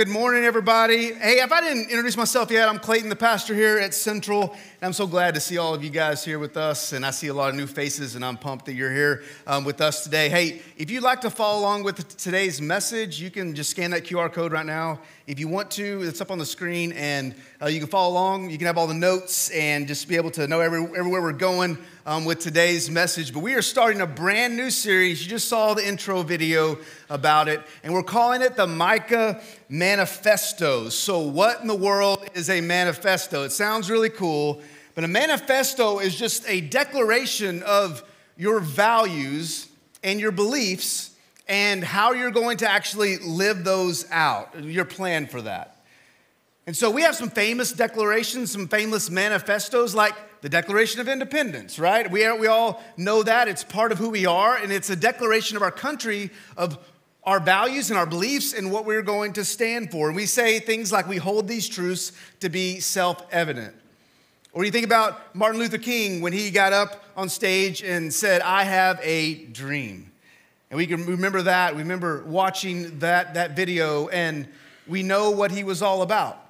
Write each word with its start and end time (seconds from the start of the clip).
Good 0.00 0.08
morning, 0.08 0.44
everybody. 0.44 1.12
Hey, 1.12 1.42
if 1.42 1.52
I 1.52 1.60
didn't 1.60 1.90
introduce 1.90 2.16
myself 2.16 2.50
yet, 2.50 2.70
I'm 2.70 2.78
Clayton, 2.78 3.10
the 3.10 3.16
pastor 3.16 3.54
here 3.54 3.76
at 3.76 3.92
Central, 3.92 4.44
and 4.44 4.80
I'm 4.80 4.94
so 4.94 5.06
glad 5.06 5.34
to 5.34 5.40
see 5.40 5.58
all 5.58 5.74
of 5.74 5.84
you 5.84 5.90
guys 5.90 6.24
here 6.24 6.38
with 6.38 6.56
us. 6.56 6.94
And 6.94 7.04
I 7.04 7.10
see 7.10 7.26
a 7.26 7.34
lot 7.34 7.50
of 7.50 7.54
new 7.54 7.66
faces, 7.66 8.14
and 8.14 8.24
I'm 8.24 8.38
pumped 8.38 8.64
that 8.64 8.72
you're 8.72 8.94
here 8.94 9.24
um, 9.46 9.62
with 9.62 9.82
us 9.82 10.02
today. 10.02 10.30
Hey, 10.30 10.62
if 10.78 10.90
you'd 10.90 11.02
like 11.02 11.20
to 11.20 11.28
follow 11.28 11.60
along 11.60 11.82
with 11.82 12.16
today's 12.16 12.62
message, 12.62 13.20
you 13.20 13.30
can 13.30 13.54
just 13.54 13.68
scan 13.68 13.90
that 13.90 14.04
QR 14.04 14.32
code 14.32 14.52
right 14.52 14.64
now. 14.64 15.00
If 15.30 15.38
you 15.38 15.46
want 15.46 15.70
to, 15.72 16.02
it's 16.02 16.20
up 16.20 16.32
on 16.32 16.38
the 16.38 16.44
screen, 16.44 16.90
and 16.90 17.36
uh, 17.62 17.66
you 17.66 17.78
can 17.78 17.86
follow 17.88 18.10
along. 18.10 18.50
You 18.50 18.58
can 18.58 18.66
have 18.66 18.76
all 18.76 18.88
the 18.88 18.94
notes 18.94 19.48
and 19.50 19.86
just 19.86 20.08
be 20.08 20.16
able 20.16 20.32
to 20.32 20.48
know 20.48 20.58
every, 20.58 20.82
everywhere 20.82 21.22
we're 21.22 21.30
going 21.30 21.78
um, 22.04 22.24
with 22.24 22.40
today's 22.40 22.90
message. 22.90 23.32
But 23.32 23.38
we 23.38 23.54
are 23.54 23.62
starting 23.62 24.00
a 24.00 24.08
brand 24.08 24.56
new 24.56 24.70
series. 24.70 25.22
You 25.22 25.30
just 25.30 25.46
saw 25.46 25.72
the 25.74 25.86
intro 25.86 26.24
video 26.24 26.78
about 27.08 27.46
it, 27.46 27.62
and 27.84 27.94
we're 27.94 28.02
calling 28.02 28.42
it 28.42 28.56
the 28.56 28.66
Micah 28.66 29.40
Manifesto. 29.68 30.88
So, 30.88 31.20
what 31.20 31.60
in 31.60 31.68
the 31.68 31.76
world 31.76 32.28
is 32.34 32.50
a 32.50 32.60
manifesto? 32.60 33.44
It 33.44 33.52
sounds 33.52 33.88
really 33.88 34.10
cool, 34.10 34.60
but 34.96 35.04
a 35.04 35.08
manifesto 35.08 36.00
is 36.00 36.16
just 36.16 36.44
a 36.48 36.60
declaration 36.60 37.62
of 37.62 38.02
your 38.36 38.58
values 38.58 39.68
and 40.02 40.18
your 40.18 40.32
beliefs 40.32 41.09
and 41.50 41.82
how 41.82 42.12
you're 42.12 42.30
going 42.30 42.58
to 42.58 42.70
actually 42.70 43.18
live 43.18 43.64
those 43.64 44.08
out, 44.12 44.54
your 44.62 44.84
plan 44.84 45.26
for 45.26 45.42
that. 45.42 45.82
And 46.68 46.76
so 46.76 46.92
we 46.92 47.02
have 47.02 47.16
some 47.16 47.28
famous 47.28 47.72
declarations, 47.72 48.52
some 48.52 48.68
famous 48.68 49.10
manifestos 49.10 49.92
like 49.92 50.14
the 50.42 50.48
Declaration 50.48 51.00
of 51.00 51.08
Independence, 51.08 51.76
right? 51.76 52.08
We, 52.08 52.30
we 52.38 52.46
all 52.46 52.80
know 52.96 53.24
that. 53.24 53.48
It's 53.48 53.64
part 53.64 53.90
of 53.90 53.98
who 53.98 54.10
we 54.10 54.26
are, 54.26 54.56
and 54.56 54.70
it's 54.70 54.90
a 54.90 54.96
declaration 54.96 55.56
of 55.56 55.62
our 55.64 55.72
country, 55.72 56.30
of 56.56 56.78
our 57.24 57.40
values 57.40 57.90
and 57.90 57.98
our 57.98 58.06
beliefs 58.06 58.52
and 58.52 58.70
what 58.70 58.84
we're 58.84 59.02
going 59.02 59.32
to 59.32 59.44
stand 59.44 59.90
for. 59.90 60.06
And 60.06 60.14
we 60.14 60.26
say 60.26 60.60
things 60.60 60.92
like 60.92 61.08
we 61.08 61.16
hold 61.16 61.48
these 61.48 61.68
truths 61.68 62.12
to 62.38 62.48
be 62.48 62.78
self 62.78 63.26
evident. 63.32 63.74
Or 64.52 64.64
you 64.64 64.70
think 64.70 64.86
about 64.86 65.34
Martin 65.34 65.58
Luther 65.58 65.78
King 65.78 66.20
when 66.20 66.32
he 66.32 66.52
got 66.52 66.72
up 66.72 67.04
on 67.16 67.28
stage 67.28 67.82
and 67.82 68.14
said, 68.14 68.40
I 68.40 68.62
have 68.62 69.00
a 69.02 69.46
dream. 69.46 70.09
And 70.70 70.76
we 70.76 70.86
can 70.86 71.04
remember 71.04 71.42
that. 71.42 71.74
We 71.74 71.82
remember 71.82 72.22
watching 72.24 73.00
that, 73.00 73.34
that 73.34 73.56
video, 73.56 74.08
and 74.08 74.46
we 74.86 75.02
know 75.02 75.30
what 75.30 75.50
he 75.50 75.64
was 75.64 75.82
all 75.82 76.02
about. 76.02 76.46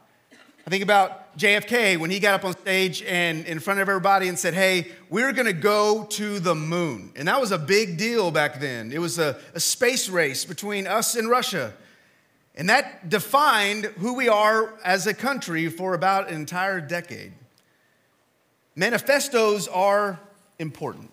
I 0.66 0.70
think 0.70 0.82
about 0.82 1.38
JFK 1.38 1.96
when 1.98 2.10
he 2.10 2.20
got 2.20 2.34
up 2.34 2.44
on 2.44 2.52
stage 2.52 3.02
and 3.02 3.46
in 3.46 3.60
front 3.60 3.80
of 3.80 3.88
everybody 3.88 4.28
and 4.28 4.38
said, 4.38 4.52
Hey, 4.52 4.88
we're 5.08 5.32
gonna 5.32 5.54
go 5.54 6.04
to 6.10 6.38
the 6.38 6.54
moon. 6.54 7.12
And 7.16 7.28
that 7.28 7.40
was 7.40 7.50
a 7.50 7.58
big 7.58 7.96
deal 7.96 8.30
back 8.30 8.60
then. 8.60 8.92
It 8.92 8.98
was 8.98 9.18
a, 9.18 9.40
a 9.54 9.60
space 9.60 10.08
race 10.10 10.44
between 10.44 10.86
us 10.86 11.16
and 11.16 11.30
Russia. 11.30 11.72
And 12.54 12.68
that 12.68 13.08
defined 13.08 13.86
who 13.86 14.14
we 14.14 14.28
are 14.28 14.74
as 14.84 15.06
a 15.06 15.14
country 15.14 15.68
for 15.68 15.94
about 15.94 16.28
an 16.28 16.34
entire 16.34 16.80
decade. 16.80 17.32
Manifestos 18.76 19.66
are 19.66 20.20
important. 20.58 21.10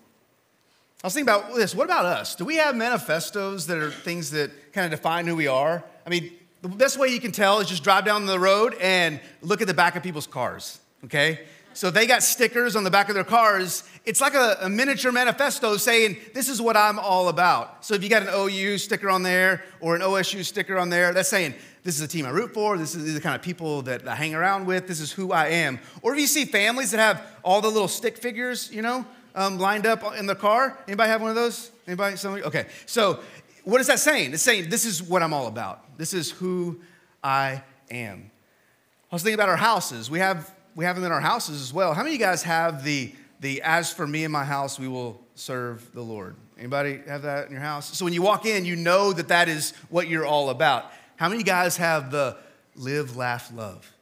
I 1.02 1.06
was 1.06 1.14
thinking 1.14 1.32
about 1.32 1.54
this. 1.54 1.76
What 1.76 1.84
about 1.84 2.06
us? 2.06 2.34
Do 2.34 2.44
we 2.44 2.56
have 2.56 2.74
manifestos 2.74 3.66
that 3.66 3.78
are 3.78 3.90
things 3.90 4.32
that 4.32 4.72
kind 4.72 4.84
of 4.84 4.98
define 4.98 5.28
who 5.28 5.36
we 5.36 5.46
are? 5.46 5.84
I 6.04 6.10
mean, 6.10 6.32
the 6.60 6.68
best 6.68 6.98
way 6.98 7.06
you 7.08 7.20
can 7.20 7.30
tell 7.30 7.60
is 7.60 7.68
just 7.68 7.84
drive 7.84 8.04
down 8.04 8.26
the 8.26 8.38
road 8.38 8.74
and 8.80 9.20
look 9.40 9.60
at 9.60 9.68
the 9.68 9.74
back 9.74 9.94
of 9.94 10.02
people's 10.02 10.26
cars, 10.26 10.80
okay? 11.04 11.46
So 11.72 11.92
they 11.92 12.08
got 12.08 12.24
stickers 12.24 12.74
on 12.74 12.82
the 12.82 12.90
back 12.90 13.08
of 13.08 13.14
their 13.14 13.22
cars. 13.22 13.84
It's 14.04 14.20
like 14.20 14.34
a, 14.34 14.56
a, 14.62 14.68
miniature 14.68 15.12
manifesto 15.12 15.76
saying, 15.76 16.16
This 16.34 16.48
is 16.48 16.60
what 16.60 16.76
I'm 16.76 16.98
all 16.98 17.28
about. 17.28 17.84
So 17.84 17.94
if 17.94 18.02
you 18.02 18.08
got 18.08 18.22
an 18.22 18.30
OU 18.34 18.78
sticker 18.78 19.08
on 19.08 19.22
there 19.22 19.62
or 19.78 19.94
an 19.94 20.02
OSU 20.02 20.44
sticker 20.44 20.76
on 20.78 20.90
there, 20.90 21.14
that's 21.14 21.28
saying, 21.28 21.54
This 21.84 21.94
is 21.94 22.00
the 22.00 22.08
team 22.08 22.26
I 22.26 22.30
root 22.30 22.52
for. 22.52 22.76
This 22.76 22.96
is 22.96 23.14
the 23.14 23.20
kind 23.20 23.36
of 23.36 23.42
people 23.42 23.82
that 23.82 24.08
I 24.08 24.16
hang 24.16 24.34
around 24.34 24.66
with. 24.66 24.88
This 24.88 24.98
is 24.98 25.12
who 25.12 25.30
I 25.30 25.46
am. 25.46 25.78
Or 26.02 26.12
if 26.12 26.18
you 26.18 26.26
see 26.26 26.44
families 26.44 26.90
that 26.90 26.98
have 26.98 27.24
all 27.44 27.60
the 27.60 27.70
little 27.70 27.86
stick 27.86 28.18
figures, 28.18 28.72
you 28.72 28.82
know, 28.82 29.06
um, 29.38 29.58
lined 29.58 29.86
up 29.86 30.16
in 30.16 30.26
the 30.26 30.34
car? 30.34 30.76
Anybody 30.88 31.10
have 31.10 31.20
one 31.20 31.30
of 31.30 31.36
those? 31.36 31.70
Anybody? 31.86 32.16
Somebody? 32.16 32.42
Okay. 32.44 32.66
So, 32.86 33.20
what 33.64 33.80
is 33.80 33.86
that 33.86 34.00
saying? 34.00 34.32
It's 34.34 34.42
saying 34.42 34.68
this 34.68 34.84
is 34.84 35.02
what 35.02 35.22
I'm 35.22 35.32
all 35.32 35.46
about. 35.46 35.96
This 35.96 36.12
is 36.12 36.30
who 36.30 36.80
I 37.22 37.62
am. 37.90 38.30
I 39.10 39.14
was 39.14 39.22
thinking 39.22 39.38
about 39.38 39.48
our 39.48 39.56
houses. 39.56 40.10
We 40.10 40.18
have 40.18 40.52
we 40.74 40.84
have 40.84 40.96
them 40.96 41.04
in 41.04 41.12
our 41.12 41.20
houses 41.20 41.62
as 41.62 41.72
well. 41.72 41.94
How 41.94 42.02
many 42.02 42.16
of 42.16 42.20
you 42.20 42.26
guys 42.26 42.42
have 42.42 42.82
the 42.82 43.14
the 43.40 43.62
as 43.62 43.92
for 43.92 44.06
me 44.06 44.24
and 44.24 44.32
my 44.32 44.44
house, 44.44 44.78
we 44.78 44.88
will 44.88 45.20
serve 45.36 45.88
the 45.94 46.02
Lord? 46.02 46.34
Anybody 46.58 47.00
have 47.06 47.22
that 47.22 47.46
in 47.46 47.52
your 47.52 47.60
house? 47.60 47.96
So 47.96 48.04
when 48.04 48.14
you 48.14 48.22
walk 48.22 48.44
in, 48.44 48.64
you 48.64 48.74
know 48.74 49.12
that 49.12 49.28
that 49.28 49.48
is 49.48 49.72
what 49.88 50.08
you're 50.08 50.26
all 50.26 50.50
about. 50.50 50.90
How 51.16 51.28
many 51.28 51.44
guys 51.44 51.76
have 51.76 52.10
the 52.10 52.36
live, 52.74 53.16
laugh, 53.16 53.52
love? 53.54 53.92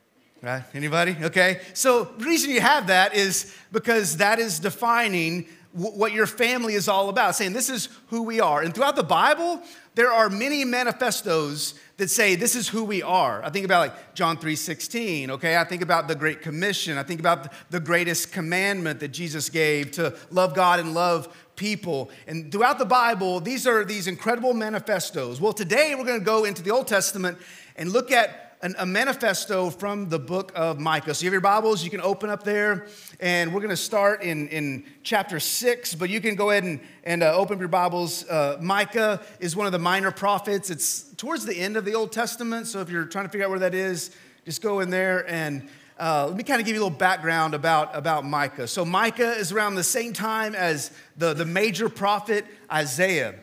Right? 0.46 0.62
Anybody? 0.74 1.16
Okay. 1.20 1.60
So 1.74 2.12
reason 2.18 2.52
you 2.52 2.60
have 2.60 2.86
that 2.86 3.16
is 3.16 3.52
because 3.72 4.18
that 4.18 4.38
is 4.38 4.60
defining 4.60 5.46
what 5.72 6.12
your 6.12 6.28
family 6.28 6.74
is 6.74 6.86
all 6.86 7.08
about, 7.08 7.34
saying 7.34 7.52
this 7.52 7.68
is 7.68 7.88
who 8.10 8.22
we 8.22 8.38
are. 8.38 8.62
And 8.62 8.72
throughout 8.72 8.94
the 8.94 9.02
Bible, 9.02 9.60
there 9.96 10.12
are 10.12 10.30
many 10.30 10.64
manifestos 10.64 11.74
that 11.96 12.10
say 12.10 12.36
this 12.36 12.54
is 12.54 12.68
who 12.68 12.84
we 12.84 13.02
are. 13.02 13.42
I 13.42 13.50
think 13.50 13.64
about 13.64 13.88
like 13.88 14.14
John 14.14 14.36
3:16, 14.36 15.30
okay? 15.30 15.56
I 15.56 15.64
think 15.64 15.82
about 15.82 16.06
the 16.06 16.14
great 16.14 16.42
commission. 16.42 16.96
I 16.96 17.02
think 17.02 17.18
about 17.18 17.52
the 17.70 17.80
greatest 17.80 18.30
commandment 18.30 19.00
that 19.00 19.08
Jesus 19.08 19.48
gave 19.48 19.90
to 19.92 20.16
love 20.30 20.54
God 20.54 20.78
and 20.78 20.94
love 20.94 21.26
people. 21.56 22.08
And 22.28 22.52
throughout 22.52 22.78
the 22.78 22.84
Bible, 22.84 23.40
these 23.40 23.66
are 23.66 23.84
these 23.84 24.06
incredible 24.06 24.54
manifestos. 24.54 25.40
Well, 25.40 25.52
today 25.52 25.96
we're 25.96 26.04
going 26.04 26.20
to 26.20 26.24
go 26.24 26.44
into 26.44 26.62
the 26.62 26.70
Old 26.70 26.86
Testament 26.86 27.36
and 27.74 27.90
look 27.90 28.12
at 28.12 28.45
an, 28.62 28.74
a 28.78 28.86
manifesto 28.86 29.70
from 29.70 30.08
the 30.08 30.18
book 30.18 30.52
of 30.54 30.78
Micah. 30.80 31.14
So 31.14 31.24
you 31.24 31.28
have 31.28 31.32
your 31.32 31.40
Bibles, 31.40 31.84
you 31.84 31.90
can 31.90 32.00
open 32.00 32.30
up 32.30 32.42
there, 32.42 32.86
and 33.20 33.52
we're 33.52 33.60
going 33.60 33.70
to 33.70 33.76
start 33.76 34.22
in, 34.22 34.48
in 34.48 34.84
chapter 35.02 35.38
six, 35.40 35.94
but 35.94 36.08
you 36.08 36.20
can 36.20 36.34
go 36.34 36.50
ahead 36.50 36.64
and, 36.64 36.80
and 37.04 37.22
uh, 37.22 37.34
open 37.36 37.54
up 37.54 37.60
your 37.60 37.68
Bibles. 37.68 38.28
Uh, 38.28 38.58
Micah 38.60 39.22
is 39.40 39.54
one 39.54 39.66
of 39.66 39.72
the 39.72 39.78
minor 39.78 40.10
prophets. 40.10 40.70
It's 40.70 41.02
towards 41.16 41.44
the 41.44 41.56
end 41.56 41.76
of 41.76 41.84
the 41.84 41.94
Old 41.94 42.12
Testament, 42.12 42.66
so 42.66 42.80
if 42.80 42.88
you're 42.88 43.04
trying 43.04 43.26
to 43.26 43.30
figure 43.30 43.44
out 43.44 43.50
where 43.50 43.58
that 43.58 43.74
is, 43.74 44.10
just 44.44 44.62
go 44.62 44.80
in 44.80 44.90
there 44.90 45.28
and 45.30 45.68
uh, 45.98 46.26
let 46.28 46.36
me 46.36 46.42
kind 46.42 46.60
of 46.60 46.66
give 46.66 46.74
you 46.74 46.82
a 46.82 46.84
little 46.84 46.98
background 46.98 47.54
about, 47.54 47.96
about 47.96 48.24
Micah. 48.24 48.68
So, 48.68 48.84
Micah 48.84 49.32
is 49.32 49.50
around 49.50 49.76
the 49.76 49.82
same 49.82 50.12
time 50.12 50.54
as 50.54 50.90
the, 51.16 51.32
the 51.32 51.46
major 51.46 51.88
prophet 51.88 52.44
Isaiah. 52.70 53.34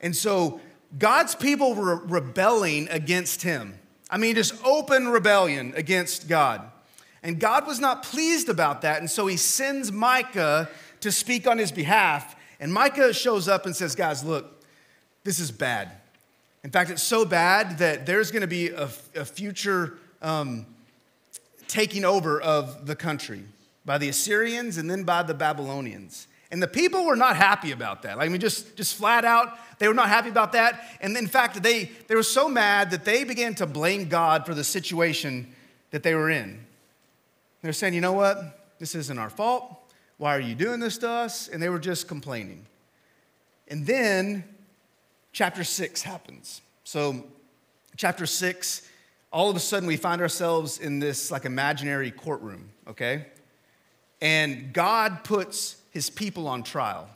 And 0.00 0.14
so, 0.14 0.60
God's 0.98 1.34
people 1.34 1.74
were 1.74 1.96
rebelling 1.96 2.88
against 2.90 3.42
him. 3.42 3.78
I 4.12 4.18
mean, 4.18 4.34
just 4.34 4.54
open 4.62 5.08
rebellion 5.08 5.72
against 5.74 6.28
God. 6.28 6.70
And 7.22 7.40
God 7.40 7.66
was 7.66 7.80
not 7.80 8.02
pleased 8.02 8.50
about 8.50 8.82
that. 8.82 9.00
And 9.00 9.10
so 9.10 9.26
he 9.26 9.38
sends 9.38 9.90
Micah 9.90 10.68
to 11.00 11.10
speak 11.10 11.46
on 11.46 11.56
his 11.56 11.72
behalf. 11.72 12.36
And 12.60 12.72
Micah 12.72 13.14
shows 13.14 13.48
up 13.48 13.64
and 13.64 13.74
says, 13.74 13.94
Guys, 13.94 14.22
look, 14.22 14.62
this 15.24 15.38
is 15.38 15.50
bad. 15.50 15.92
In 16.62 16.70
fact, 16.70 16.90
it's 16.90 17.02
so 17.02 17.24
bad 17.24 17.78
that 17.78 18.04
there's 18.04 18.30
going 18.30 18.42
to 18.42 18.46
be 18.46 18.68
a, 18.68 18.90
a 19.14 19.24
future 19.24 19.98
um, 20.20 20.66
taking 21.66 22.04
over 22.04 22.38
of 22.40 22.86
the 22.86 22.94
country 22.94 23.44
by 23.86 23.96
the 23.96 24.10
Assyrians 24.10 24.76
and 24.76 24.90
then 24.90 25.04
by 25.04 25.22
the 25.22 25.34
Babylonians. 25.34 26.28
And 26.52 26.62
the 26.62 26.68
people 26.68 27.06
were 27.06 27.16
not 27.16 27.34
happy 27.34 27.72
about 27.72 28.02
that. 28.02 28.18
I 28.18 28.28
mean, 28.28 28.38
just, 28.38 28.76
just 28.76 28.94
flat 28.94 29.24
out, 29.24 29.58
they 29.78 29.88
were 29.88 29.94
not 29.94 30.10
happy 30.10 30.28
about 30.28 30.52
that. 30.52 30.86
And 31.00 31.16
in 31.16 31.26
fact, 31.26 31.62
they, 31.62 31.90
they 32.08 32.14
were 32.14 32.22
so 32.22 32.46
mad 32.46 32.90
that 32.90 33.06
they 33.06 33.24
began 33.24 33.54
to 33.54 33.66
blame 33.66 34.10
God 34.10 34.44
for 34.44 34.52
the 34.54 34.62
situation 34.62 35.52
that 35.92 36.02
they 36.02 36.14
were 36.14 36.28
in. 36.28 36.64
They're 37.62 37.72
saying, 37.72 37.94
you 37.94 38.02
know 38.02 38.12
what? 38.12 38.76
This 38.78 38.94
isn't 38.94 39.18
our 39.18 39.30
fault. 39.30 39.74
Why 40.18 40.36
are 40.36 40.40
you 40.40 40.54
doing 40.54 40.78
this 40.78 40.98
to 40.98 41.08
us? 41.08 41.48
And 41.48 41.62
they 41.62 41.70
were 41.70 41.78
just 41.78 42.06
complaining. 42.06 42.66
And 43.68 43.86
then 43.86 44.44
chapter 45.32 45.64
six 45.64 46.02
happens. 46.02 46.60
So, 46.84 47.24
chapter 47.96 48.26
six, 48.26 48.86
all 49.32 49.48
of 49.48 49.56
a 49.56 49.60
sudden 49.60 49.86
we 49.86 49.96
find 49.96 50.20
ourselves 50.20 50.78
in 50.78 50.98
this 50.98 51.30
like 51.30 51.46
imaginary 51.46 52.10
courtroom, 52.10 52.70
okay? 52.86 53.26
And 54.20 54.72
God 54.74 55.24
puts 55.24 55.76
his 55.92 56.10
people 56.10 56.48
on 56.48 56.64
trial. 56.64 57.08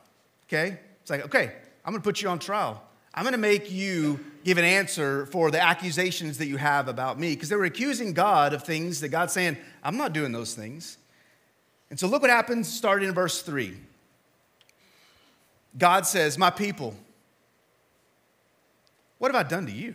Okay? 0.47 0.79
It's 1.01 1.11
like, 1.11 1.25
okay, 1.25 1.53
I'm 1.85 1.93
gonna 1.93 2.03
put 2.03 2.23
you 2.23 2.29
on 2.29 2.39
trial. 2.39 2.83
I'm 3.13 3.25
gonna 3.25 3.39
make 3.39 3.73
you 3.73 4.21
give 4.45 4.59
an 4.59 4.65
answer 4.65 5.27
for 5.27 5.51
the 5.51 5.61
accusations 5.61 6.39
that 6.39 6.47
you 6.47 6.59
have 6.59 6.87
about 6.87 7.19
me. 7.19 7.35
Because 7.35 7.49
they 7.49 7.57
were 7.57 7.65
accusing 7.65 8.13
God 8.13 8.53
of 8.53 8.63
things 8.63 9.01
that 9.01 9.09
God's 9.09 9.33
saying, 9.33 9.57
I'm 9.83 9.97
not 9.97 10.13
doing 10.13 10.31
those 10.31 10.55
things. 10.55 10.99
And 11.91 11.99
so 11.99 12.07
look 12.07 12.23
what 12.23 12.31
happens 12.31 12.69
starting 12.69 13.09
in 13.09 13.15
verse 13.15 13.43
3. 13.43 13.77
God 15.79 16.07
says, 16.07 16.39
My 16.39 16.51
people, 16.51 16.95
what 19.19 19.33
have 19.33 19.47
I 19.47 19.49
done 19.49 19.67
to 19.67 19.73
you? 19.73 19.95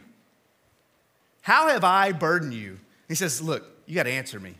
How 1.42 1.70
have 1.70 1.84
I 1.84 2.12
burdened 2.12 2.54
you? 2.54 2.80
He 3.08 3.16
says, 3.16 3.42
Look, 3.42 3.64
you 3.86 3.96
got 3.96 4.04
to 4.04 4.12
answer 4.12 4.40
me. 4.40 4.56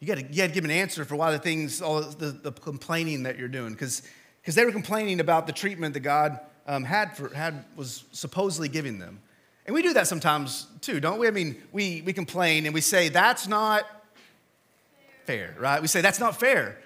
You 0.00 0.06
got 0.06 0.16
to, 0.16 0.22
you 0.22 0.36
got 0.36 0.48
to 0.48 0.52
give 0.52 0.64
an 0.64 0.70
answer 0.70 1.04
for 1.04 1.16
why 1.16 1.30
the 1.30 1.38
things, 1.38 1.80
all 1.80 2.00
the, 2.02 2.26
the 2.32 2.52
complaining 2.52 3.22
that 3.22 3.38
you're 3.38 3.48
doing. 3.48 3.72
Because 3.72 4.02
they 4.46 4.64
were 4.64 4.72
complaining 4.72 5.20
about 5.20 5.46
the 5.46 5.52
treatment 5.52 5.94
that 5.94 6.00
God 6.00 6.40
um, 6.66 6.84
had, 6.84 7.16
for, 7.16 7.34
had 7.34 7.64
was 7.76 8.04
supposedly 8.12 8.68
giving 8.68 8.98
them. 8.98 9.20
And 9.66 9.74
we 9.74 9.82
do 9.82 9.94
that 9.94 10.06
sometimes 10.06 10.66
too, 10.80 11.00
don't 11.00 11.18
we? 11.18 11.26
I 11.26 11.30
mean, 11.30 11.62
we, 11.72 12.02
we 12.02 12.12
complain 12.12 12.66
and 12.66 12.74
we 12.74 12.80
say, 12.80 13.08
that's 13.08 13.46
not 13.46 13.86
fair, 15.24 15.54
right? 15.58 15.80
We 15.80 15.88
say, 15.88 16.02
that's 16.02 16.20
not 16.20 16.38
fair. 16.38 16.78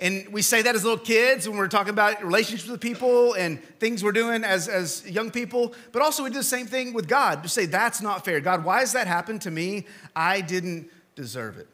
And 0.00 0.28
we 0.32 0.40
say 0.40 0.62
that 0.62 0.74
as 0.74 0.82
little 0.82 0.98
kids 0.98 1.46
when 1.46 1.58
we're 1.58 1.68
talking 1.68 1.90
about 1.90 2.22
relationships 2.24 2.70
with 2.70 2.80
people 2.80 3.34
and 3.34 3.62
things 3.78 4.02
we're 4.02 4.12
doing 4.12 4.44
as, 4.44 4.66
as 4.66 5.08
young 5.08 5.30
people. 5.30 5.74
But 5.92 6.00
also, 6.00 6.24
we 6.24 6.30
do 6.30 6.36
the 6.36 6.42
same 6.42 6.66
thing 6.66 6.94
with 6.94 7.06
God 7.06 7.42
to 7.42 7.50
say, 7.50 7.66
that's 7.66 8.00
not 8.00 8.24
fair. 8.24 8.40
God, 8.40 8.64
why 8.64 8.80
has 8.80 8.92
that 8.92 9.06
happened 9.06 9.42
to 9.42 9.50
me? 9.50 9.86
I 10.16 10.40
didn't 10.40 10.90
deserve 11.16 11.58
it. 11.58 11.68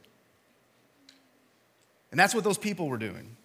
And 2.11 2.21
that's 2.21 2.35
what 2.35 2.45
those 2.45 2.59
people 2.59 2.89
were 2.89 2.99
doing. 2.99 3.37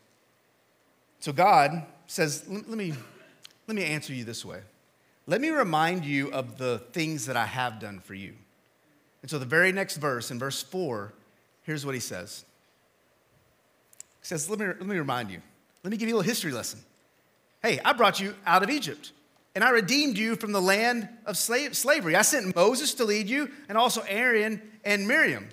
So 1.20 1.32
God 1.32 1.84
says, 2.08 2.46
let 2.48 2.68
me, 2.68 2.94
let 3.68 3.76
me 3.76 3.84
answer 3.84 4.14
you 4.14 4.24
this 4.24 4.44
way. 4.44 4.62
Let 5.28 5.40
me 5.40 5.50
remind 5.50 6.04
you 6.04 6.32
of 6.32 6.58
the 6.58 6.80
things 6.92 7.28
that 7.28 7.38
I 7.38 7.46
have 7.46 7.80
done 7.80 8.00
for 8.00 8.14
you. 8.14 8.34
And 9.22 9.30
so 9.30 9.38
the 9.38 9.46
very 9.46 9.72
next 9.72 9.98
verse, 9.98 10.32
in 10.32 10.40
verse 10.40 10.64
4, 10.64 11.14
here's 11.64 11.86
what 11.86 11.94
he 11.94 12.02
says. 12.02 12.44
He 14.20 14.26
says, 14.26 14.50
let 14.50 14.60
me, 14.60 14.66
let 14.66 14.86
me 14.86 14.98
remind 14.98 15.30
you. 15.32 15.42
Let 15.84 15.92
me 15.92 15.98
give 15.98 16.10
you 16.10 16.16
a 16.16 16.18
little 16.18 16.30
history 16.30 16.52
lesson. 16.52 16.80
Hey, 17.62 17.80
I 17.86 17.94
brought 17.94 18.20
you 18.20 18.34
out 18.46 18.64
of 18.64 18.70
Egypt, 18.70 19.12
and 19.54 19.64
I 19.64 19.70
redeemed 19.70 20.18
you 20.18 20.36
from 20.36 20.52
the 20.52 20.62
land 20.62 21.08
of 21.26 21.38
slave, 21.38 21.78
slavery. 21.78 22.16
I 22.16 22.24
sent 22.24 22.56
Moses 22.56 22.96
to 22.96 23.06
lead 23.06 23.30
you, 23.30 23.50
and 23.70 23.78
also 23.78 24.02
Aaron 24.08 24.62
and 24.84 25.08
Miriam. 25.08 25.48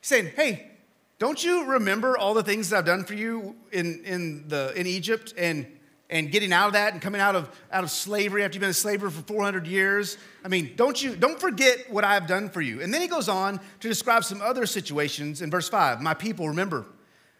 He's 0.00 0.08
saying, 0.08 0.32
hey, 0.36 0.70
don't 1.18 1.42
you 1.42 1.64
remember 1.64 2.16
all 2.16 2.32
the 2.32 2.44
things 2.44 2.70
that 2.70 2.78
I've 2.78 2.84
done 2.84 3.04
for 3.04 3.14
you 3.14 3.56
in, 3.72 4.04
in, 4.04 4.48
the, 4.48 4.72
in 4.76 4.86
Egypt 4.86 5.34
and, 5.36 5.66
and 6.08 6.30
getting 6.30 6.52
out 6.52 6.68
of 6.68 6.72
that 6.74 6.92
and 6.92 7.02
coming 7.02 7.20
out 7.20 7.34
of, 7.34 7.50
out 7.72 7.82
of 7.82 7.90
slavery 7.90 8.44
after 8.44 8.54
you've 8.54 8.60
been 8.60 8.70
a 8.70 8.74
slavery 8.74 9.10
for 9.10 9.22
400 9.22 9.66
years? 9.66 10.16
I 10.44 10.48
mean, 10.48 10.74
don't 10.76 11.02
you 11.02 11.16
don't 11.16 11.40
forget 11.40 11.90
what 11.90 12.04
I've 12.04 12.28
done 12.28 12.48
for 12.48 12.60
you. 12.60 12.80
And 12.80 12.94
then 12.94 13.00
he 13.00 13.08
goes 13.08 13.28
on 13.28 13.58
to 13.80 13.88
describe 13.88 14.24
some 14.24 14.40
other 14.40 14.64
situations 14.64 15.42
in 15.42 15.50
verse 15.50 15.68
5. 15.68 16.00
My 16.00 16.14
people, 16.14 16.48
remember 16.48 16.86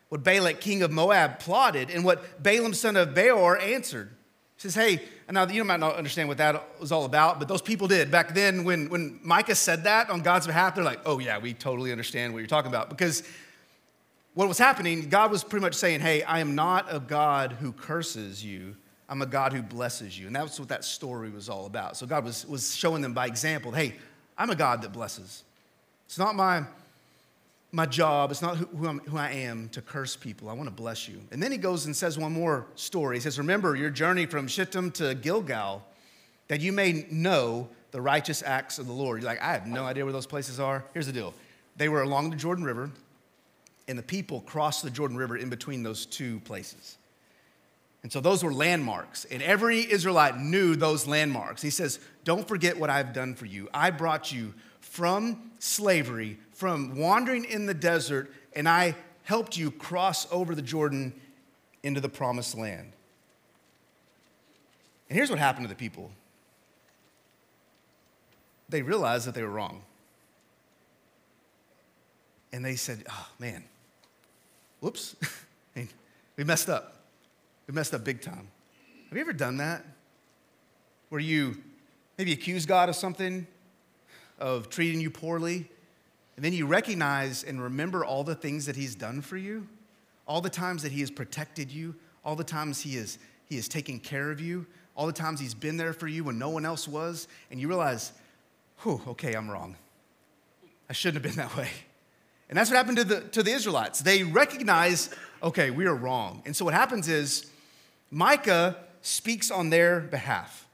what 0.09 0.25
Balak, 0.25 0.61
king 0.61 0.83
of 0.83 0.91
Moab, 0.91 1.39
plotted 1.39 1.91
and 1.91 2.05
what 2.05 2.43
Balaam, 2.43 2.75
son 2.75 2.97
of 2.97 3.15
Beor, 3.15 3.59
answered. 3.59 4.11
He 4.57 4.63
says, 4.63 4.75
Hey, 4.75 5.03
and 5.29 5.37
now 5.37 5.47
you 5.47 5.63
might 5.63 5.79
not 5.79 5.95
understand 5.95 6.29
what 6.29 6.39
that 6.39 6.81
was 6.81 6.91
all 6.91 7.05
about, 7.05 7.39
but 7.39 7.47
those 7.47 7.63
people 7.63 7.87
did. 7.87 8.11
Back 8.11 8.35
then, 8.35 8.65
when, 8.65 8.89
when 8.89 9.21
Micah 9.23 9.55
said 9.55 9.85
that 9.85 10.11
on 10.11 10.23
God's 10.23 10.49
behalf, 10.49 10.75
they're 10.75 10.83
like, 10.83 11.01
Oh, 11.07 11.21
yeah, 11.21 11.39
we 11.39 11.55
totally 11.55 11.93
understand 11.93 12.33
what 12.33 12.41
you're 12.41 12.49
talking 12.49 12.71
about. 12.71 12.91
Because 12.91 13.23
what 14.35 14.49
was 14.49 14.59
happening, 14.59 15.09
God 15.09 15.31
was 15.31 15.43
pretty 15.43 15.65
much 15.65 15.75
saying, 15.75 16.01
Hey, 16.01 16.23
I 16.23 16.41
am 16.41 16.55
not 16.55 16.87
a 16.89 17.01
God 17.01 17.53
who 17.53 17.73
curses 17.73 18.45
you. 18.45 18.77
I'm 19.09 19.23
a 19.23 19.27
God 19.27 19.53
who 19.53 19.63
blesses 19.63 20.19
you. 20.19 20.27
And 20.27 20.37
that's 20.37 20.61
what 20.61 20.69
that 20.69 20.85
story 20.85 21.31
was 21.31 21.49
all 21.49 21.67
about. 21.67 21.97
So 21.97 22.07
God 22.07 22.25
was, 22.25 22.47
was 22.47 22.75
showing 22.77 23.01
them 23.03 23.15
by 23.15 23.27
example, 23.27 23.73
Hey, 23.73 23.95
I'm 24.37 24.51
a 24.51 24.55
God 24.55 24.83
that 24.83 24.93
blesses. 24.93 25.45
It's 26.07 26.19
not 26.19 26.35
my, 26.35 26.63
my 27.73 27.85
job, 27.85 28.31
it's 28.31 28.41
not 28.41 28.57
who, 28.57 28.67
who, 28.67 28.99
who 28.99 29.17
i 29.19 29.31
am 29.31 29.69
to 29.71 29.83
curse 29.83 30.17
people. 30.17 30.49
I 30.49 30.53
want 30.53 30.69
to 30.69 30.75
bless 30.75 31.09
you. 31.09 31.21
And 31.33 31.43
then 31.43 31.53
he 31.53 31.59
goes 31.59 31.87
and 31.87 31.95
says 31.95 32.19
one 32.19 32.33
more 32.33 32.67
story. 32.77 33.17
He 33.17 33.21
says, 33.21 33.39
Remember 33.39 33.77
your 33.77 33.91
journey 33.91 34.27
from 34.27 34.47
Shittim 34.47 34.93
to 34.93 35.15
Gilgal, 35.15 35.83
that 36.49 36.61
you 36.61 36.73
may 36.73 37.07
know 37.11 37.69
the 37.91 38.01
righteous 38.01 38.43
acts 38.43 38.79
of 38.79 38.87
the 38.87 38.93
Lord. 38.93 39.21
You're 39.21 39.31
like, 39.31 39.43
I 39.43 39.53
have 39.53 39.67
no 39.67 39.85
idea 39.85 40.05
where 40.05 40.13
those 40.13 40.27
places 40.27 40.61
are. 40.61 40.85
Here's 40.93 41.07
the 41.07 41.13
deal 41.13 41.35
they 41.77 41.89
were 41.89 42.03
along 42.03 42.31
the 42.31 42.37
Jordan 42.37 42.65
River 42.65 42.91
and 43.89 43.99
the 43.99 44.03
people 44.03 44.43
crossed 44.43 44.83
the 44.83 44.91
Jordan 44.91 45.17
River 45.17 45.37
in 45.37 45.49
between 45.49 45.83
those 45.83 46.07
two 46.07 46.41
places. 46.41 46.99
And 48.03 48.13
so 48.13 48.21
those 48.21 48.45
were 48.45 48.53
landmarks, 48.53 49.25
and 49.25 49.43
every 49.43 49.91
Israelite 49.91 50.39
knew 50.39 50.77
those 50.77 51.09
landmarks. 51.09 51.63
He 51.63 51.71
says, 51.71 51.99
Don't 52.23 52.47
forget 52.47 52.79
what 52.79 52.91
I've 52.91 53.13
done 53.13 53.35
for 53.35 53.47
you. 53.47 53.69
I 53.75 53.91
brought 53.91 54.31
you 54.31 54.55
from 54.81 55.51
slavery, 55.59 56.39
from 56.53 56.97
wandering 56.97 57.45
in 57.45 57.67
the 57.67 57.75
desert, 57.75 58.33
and 58.55 58.69
I 58.69 58.95
helped 59.25 59.57
you 59.57 59.71
cross 59.71 60.27
over 60.31 60.55
the 60.55 60.63
Jordan 60.63 61.13
into 61.83 62.01
the 62.01 62.09
promised 62.09 62.57
land. 62.57 62.93
And 65.09 65.17
here's 65.17 65.31
what 65.31 65.39
happened 65.39 65.65
to 65.65 65.69
the 65.69 65.79
people 65.79 66.11
they 68.69 68.83
realized 68.83 69.27
that 69.27 69.35
they 69.35 69.43
were 69.43 69.51
wrong. 69.51 69.83
And 72.53 72.65
they 72.65 72.77
said, 72.77 73.05
Oh, 73.11 73.29
man, 73.39 73.65
whoops, 74.81 75.17
we 76.37 76.45
messed 76.45 76.69
up. 76.69 76.97
We 77.67 77.75
messed 77.75 77.95
up 77.95 78.05
big 78.05 78.21
time. 78.21 78.49
Have 79.09 79.17
you 79.17 79.21
ever 79.21 79.33
done 79.33 79.59
that? 79.59 79.85
Where 81.09 81.21
you 81.21 81.57
maybe 82.17 82.33
accuse 82.33 82.67
God 82.67 82.89
of 82.89 82.97
something, 82.97 83.47
of 84.39 84.69
treating 84.69 85.01
you 85.01 85.11
poorly, 85.11 85.69
and 86.37 86.45
then 86.45 86.53
you 86.53 86.67
recognize 86.67 87.43
and 87.43 87.63
remember 87.63 88.05
all 88.05 88.25
the 88.25 88.35
things 88.35 88.67
that 88.67 88.77
He's 88.77 88.95
done 88.95 89.21
for 89.21 89.37
you, 89.37 89.67
all 90.27 90.41
the 90.41 90.51
times 90.51 90.83
that 90.83 90.93
He 90.93 91.01
has 91.01 91.11
protected 91.11 91.71
you, 91.71 91.95
all 92.25 92.37
the 92.37 92.45
times 92.45 92.81
He 92.81 92.97
has, 92.97 93.19
he 93.47 93.57
has 93.57 93.67
taken 93.67 93.99
care 93.99 94.31
of 94.31 94.41
you, 94.41 94.67
all 94.95 95.07
the 95.07 95.13
times 95.13 95.41
He's 95.41 95.55
been 95.55 95.77
there 95.77 95.93
for 95.93 96.07
you 96.07 96.25
when 96.25 96.39
no 96.39 96.51
one 96.51 96.65
else 96.65 96.87
was, 96.87 97.29
and 97.51 97.61
you 97.61 97.69
realize, 97.69 98.13
whew, 98.83 99.01
okay, 99.09 99.35
I'm 99.35 99.51
wrong. 99.51 99.77
I 100.89 100.93
shouldn't 100.93 101.25
have 101.25 101.35
been 101.35 101.45
that 101.45 101.57
way. 101.57 101.71
And 102.49 102.57
that's 102.57 102.71
what 102.71 102.77
happened 102.77 102.97
to 102.99 103.05
the, 103.05 103.21
to 103.21 103.43
the 103.43 103.51
Israelites. 103.51 104.01
They 104.01 104.23
recognize, 104.23 105.11
okay, 105.43 105.71
we 105.71 105.87
are 105.87 105.95
wrong. 105.95 106.43
And 106.47 106.57
so 106.57 106.65
what 106.65 106.75
happens 106.75 107.09
is 107.09 107.51
Micah 108.11 108.77
speaks 109.03 109.51
on 109.51 109.71
their 109.71 110.01
behalf. 110.01 110.67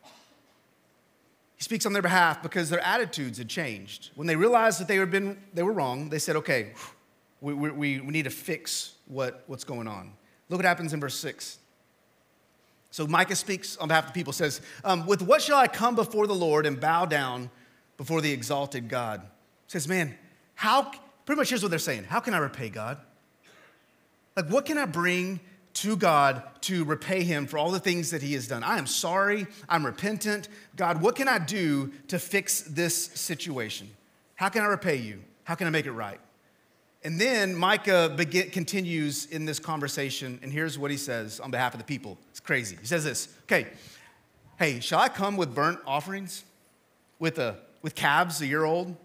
He 1.57 1.63
speaks 1.63 1.87
on 1.87 1.93
their 1.93 2.03
behalf 2.03 2.43
because 2.43 2.71
their 2.71 2.81
attitudes 2.81 3.39
had 3.39 3.49
changed. 3.49 4.11
When 4.15 4.27
they 4.27 4.37
realized 4.37 4.81
that 4.81 4.89
they, 4.89 4.97
had 4.97 5.11
been, 5.11 5.39
they 5.53 5.63
were 5.63 5.73
wrong, 5.73 6.11
they 6.11 6.19
said, 6.19 6.37
okay, 6.37 6.73
we, 7.41 7.55
we, 7.55 8.01
we 8.01 8.11
need 8.11 8.25
to 8.25 8.31
fix 8.31 8.95
what, 9.07 9.45
what's 9.47 9.65
going 9.65 9.89
on. 9.89 10.13
Look 10.49 10.59
what 10.59 10.65
happens 10.65 10.93
in 10.93 11.01
verse 11.01 11.17
6. 11.17 11.59
So 12.91 13.07
Micah 13.09 13.35
speaks 13.35 13.77
on 13.77 13.89
behalf 13.89 14.05
of 14.05 14.13
the 14.13 14.15
people, 14.15 14.33
says, 14.33 14.61
um, 14.85 15.05
With 15.07 15.21
what 15.21 15.43
shall 15.43 15.59
I 15.59 15.67
come 15.67 15.97
before 15.97 16.29
the 16.29 16.35
Lord 16.35 16.65
and 16.65 16.79
bow 16.79 17.07
down 17.07 17.51
before 17.97 18.21
the 18.21 18.31
exalted 18.31 18.89
God? 18.89 19.23
Says, 19.67 19.89
Man, 19.89 20.15
how, 20.55 20.93
Pretty 21.27 21.39
much 21.39 21.49
here's 21.49 21.63
what 21.63 21.71
they're 21.71 21.79
saying 21.79 22.05
How 22.05 22.21
can 22.21 22.35
I 22.35 22.39
repay 22.39 22.69
God? 22.69 22.99
Like, 24.37 24.49
what 24.49 24.67
can 24.67 24.79
I 24.79 24.87
bring 24.87 25.41
to 25.75 25.97
God 25.97 26.43
to 26.63 26.85
repay 26.85 27.23
Him 27.23 27.47
for 27.47 27.59
all 27.59 27.71
the 27.71 27.79
things 27.79 28.11
that 28.11 28.23
He 28.23 28.35
has 28.35 28.49
done? 28.49 28.63
I 28.63 28.79
am 28.79 28.87
sorry. 28.87 29.47
I'm 29.69 29.87
repentant. 29.87 30.49
God, 30.77 31.01
what 31.01 31.17
can 31.17 31.29
I 31.29 31.39
do 31.39 31.93
to 32.09 32.19
fix 32.19 32.63
this 32.63 32.97
situation? 32.97 33.89
How 34.35 34.49
can 34.49 34.63
I 34.63 34.67
repay 34.67 34.97
you? 34.97 35.23
How 35.45 35.55
can 35.55 35.67
I 35.67 35.71
make 35.71 35.87
it 35.87 35.93
right? 35.93 36.19
And 37.05 37.21
then 37.21 37.55
Micah 37.55 38.13
begin, 38.17 38.51
continues 38.51 39.27
in 39.27 39.45
this 39.45 39.59
conversation, 39.59 40.39
and 40.43 40.51
here's 40.51 40.79
what 40.79 40.91
he 40.91 40.97
says 40.97 41.39
on 41.39 41.51
behalf 41.51 41.75
of 41.75 41.79
the 41.79 41.85
people. 41.85 42.19
It's 42.31 42.41
crazy. 42.41 42.77
He 42.81 42.87
says 42.87 43.05
this 43.05 43.29
Okay, 43.45 43.69
hey, 44.59 44.81
shall 44.81 45.01
I 45.01 45.09
come 45.09 45.37
with 45.37 45.55
burnt 45.55 45.81
offerings? 45.87 46.45
With, 47.21 47.39
a, 47.39 47.57
with 47.81 47.95
calves 47.95 48.41
a 48.41 48.47
year 48.47 48.65
old? 48.65 48.97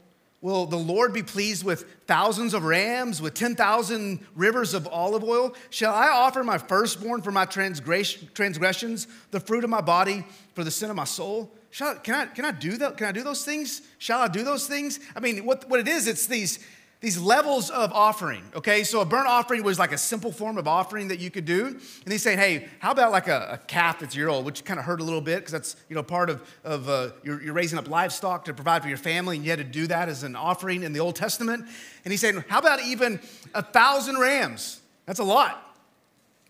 Will 0.42 0.66
the 0.66 0.78
Lord 0.78 1.14
be 1.14 1.22
pleased 1.22 1.66
with 1.66 1.84
thousands 2.08 2.54
of 2.54 2.64
rams, 2.64 3.22
with 3.22 3.34
10,000 3.34 4.20
rivers 4.36 4.74
of 4.74 4.88
olive 4.88 5.24
oil? 5.24 5.54
Shall 5.70 5.94
I 5.94 6.08
offer 6.08 6.44
my 6.46 6.58
firstborn 6.58 7.22
for 7.22 7.32
my 7.32 7.46
transgressions, 7.46 9.08
the 9.32 9.40
fruit 9.42 9.66
of 9.66 9.70
my 9.70 9.82
body 9.82 10.26
for 10.56 10.64
the 10.64 10.72
sin 10.72 10.90
of 10.90 10.96
my 10.96 11.04
soul? 11.04 11.52
Shall, 11.72 11.96
can, 11.96 12.16
I, 12.16 12.26
can 12.28 12.46
I 12.46 12.52
do 12.52 12.78
that? 12.78 12.98
Can 12.98 13.08
I 13.08 13.12
do 13.12 13.22
those 13.22 13.44
things? 13.44 13.82
Shall 13.98 14.22
I 14.22 14.30
do 14.30 14.44
those 14.44 14.66
things? 14.66 15.00
I 15.16 15.20
mean, 15.20 15.46
what, 15.46 15.70
what 15.70 15.82
it 15.82 15.88
is, 15.90 16.08
it's 16.08 16.26
these, 16.26 16.66
these 17.02 17.18
levels 17.18 17.70
of 17.70 17.94
offering, 17.94 18.44
okay? 18.54 18.84
So 18.84 19.00
a 19.00 19.06
burnt 19.06 19.28
offering 19.28 19.64
was 19.64 19.80
like 19.80 19.94
a 19.94 19.98
simple 19.98 20.34
form 20.34 20.58
of 20.58 20.68
offering 20.68 21.08
that 21.08 21.20
you 21.20 21.32
could 21.32 21.46
do. 21.46 21.68
And 21.68 22.12
he's 22.12 22.22
saying, 22.22 22.40
hey, 22.40 22.68
how 22.80 22.92
about 22.92 23.14
like 23.14 23.30
a, 23.30 23.52
a 23.54 23.58
calf 23.68 24.00
that's 24.00 24.18
year 24.18 24.28
old, 24.28 24.44
which 24.44 24.66
kind 24.66 24.80
of 24.80 24.86
hurt 24.86 25.00
a 25.00 25.04
little 25.04 25.22
bit 25.22 25.38
because 25.38 25.54
that's, 25.54 25.76
you 25.88 25.96
know, 25.96 26.04
part 26.04 26.30
of, 26.30 26.42
of 26.66 26.90
uh, 26.90 27.12
you're, 27.24 27.42
you're, 27.42 27.54
raising 27.54 27.80
up 27.80 27.88
livestock 27.88 28.44
to 28.46 28.54
provide 28.54 28.82
for 28.82 28.90
your 28.90 28.98
family 28.98 29.38
and 29.38 29.46
you 29.46 29.52
had 29.52 29.60
to 29.60 29.66
do 29.66 29.88
that 29.88 30.10
as 30.10 30.24
an 30.24 30.36
offering 30.36 30.84
in 30.84 30.92
the 30.92 31.00
Old 31.00 31.16
Testament. 31.16 31.66
And 32.04 32.12
he's 32.12 32.20
saying, 32.20 32.44
how 32.50 32.60
about 32.60 32.82
even 32.84 33.22
a 33.54 33.64
thousand 33.64 34.18
rams? 34.18 34.82
That's 35.06 35.20
a 35.20 35.24
lot. 35.24 35.78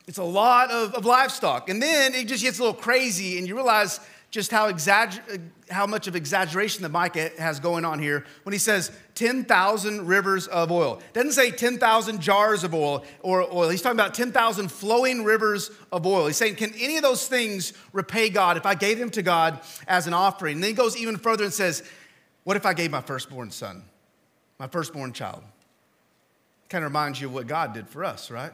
It's 0.07 0.17
a 0.17 0.23
lot 0.23 0.71
of, 0.71 0.95
of 0.95 1.05
livestock. 1.05 1.69
And 1.69 1.79
then 1.79 2.15
it 2.15 2.27
just 2.27 2.43
gets 2.43 2.57
a 2.57 2.63
little 2.63 2.79
crazy 2.79 3.37
and 3.37 3.47
you 3.47 3.53
realize 3.53 3.99
just 4.31 4.51
how, 4.51 4.71
exagger- 4.71 5.41
how 5.71 5.87
much 5.87 6.07
of 6.07 6.15
exaggeration 6.15 6.83
that 6.83 6.89
Micah 6.89 7.31
has 7.39 7.59
going 7.59 7.83
on 7.83 7.99
here 7.99 8.25
when 8.43 8.53
he 8.53 8.59
says 8.59 8.91
10,000 9.15 10.05
rivers 10.07 10.47
of 10.47 10.71
oil. 10.71 11.01
Doesn't 11.13 11.31
say 11.31 11.49
10,000 11.51 12.21
jars 12.21 12.63
of 12.63 12.73
oil 12.75 13.03
or 13.21 13.41
oil. 13.41 13.69
He's 13.69 13.81
talking 13.81 13.99
about 13.99 14.13
10,000 14.13 14.71
flowing 14.71 15.23
rivers 15.23 15.71
of 15.91 16.05
oil. 16.05 16.27
He's 16.27 16.37
saying, 16.37 16.55
can 16.55 16.73
any 16.79 16.97
of 16.97 17.03
those 17.03 17.27
things 17.27 17.73
repay 17.91 18.29
God 18.29 18.57
if 18.57 18.65
I 18.65 18.75
gave 18.75 18.99
them 18.99 19.09
to 19.11 19.23
God 19.23 19.59
as 19.87 20.05
an 20.05 20.13
offering? 20.13 20.55
And 20.55 20.63
then 20.63 20.69
he 20.69 20.75
goes 20.75 20.95
even 20.95 21.17
further 21.17 21.43
and 21.43 21.53
says, 21.53 21.83
what 22.43 22.55
if 22.55 22.65
I 22.65 22.73
gave 22.73 22.91
my 22.91 23.01
firstborn 23.01 23.49
son, 23.49 23.83
my 24.59 24.67
firstborn 24.67 25.11
child? 25.11 25.43
Kind 26.69 26.83
of 26.83 26.91
reminds 26.91 27.19
you 27.19 27.27
of 27.27 27.33
what 27.33 27.47
God 27.47 27.73
did 27.73 27.87
for 27.87 28.05
us, 28.05 28.29
right? 28.29 28.51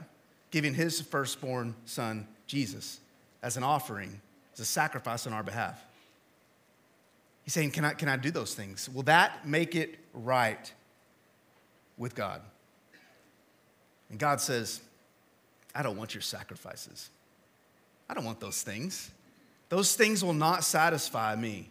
Giving 0.52 0.74
his 0.74 1.02
firstborn 1.02 1.76
son, 1.84 2.28
Jesus, 2.48 3.02
as 3.44 3.58
an 3.58 3.64
offering 3.64 4.22
a 4.60 4.66
sacrifice 4.66 5.28
on 5.28 5.34
our 5.34 5.44
behalf. 5.44 5.84
He's 7.44 7.54
saying, 7.54 7.72
can 7.72 7.86
I, 7.86 7.94
can 7.94 8.10
I 8.10 8.18
do 8.18 8.32
those 8.32 8.56
things? 8.56 8.90
Will 8.90 9.04
that 9.04 9.48
make 9.48 9.76
it 9.76 10.00
right 10.14 10.74
with 11.98 12.16
God? 12.16 12.42
And 14.10 14.18
God 14.18 14.42
says, 14.42 14.82
I 15.76 15.84
don't 15.84 15.98
want 15.98 16.16
your 16.16 16.22
sacrifices. 16.22 17.10
I 18.10 18.14
don't 18.14 18.26
want 18.26 18.40
those 18.40 18.62
things. 18.64 19.12
Those 19.70 19.96
things 19.96 20.24
will 20.24 20.34
not 20.34 20.64
satisfy 20.64 21.36
me. 21.36 21.70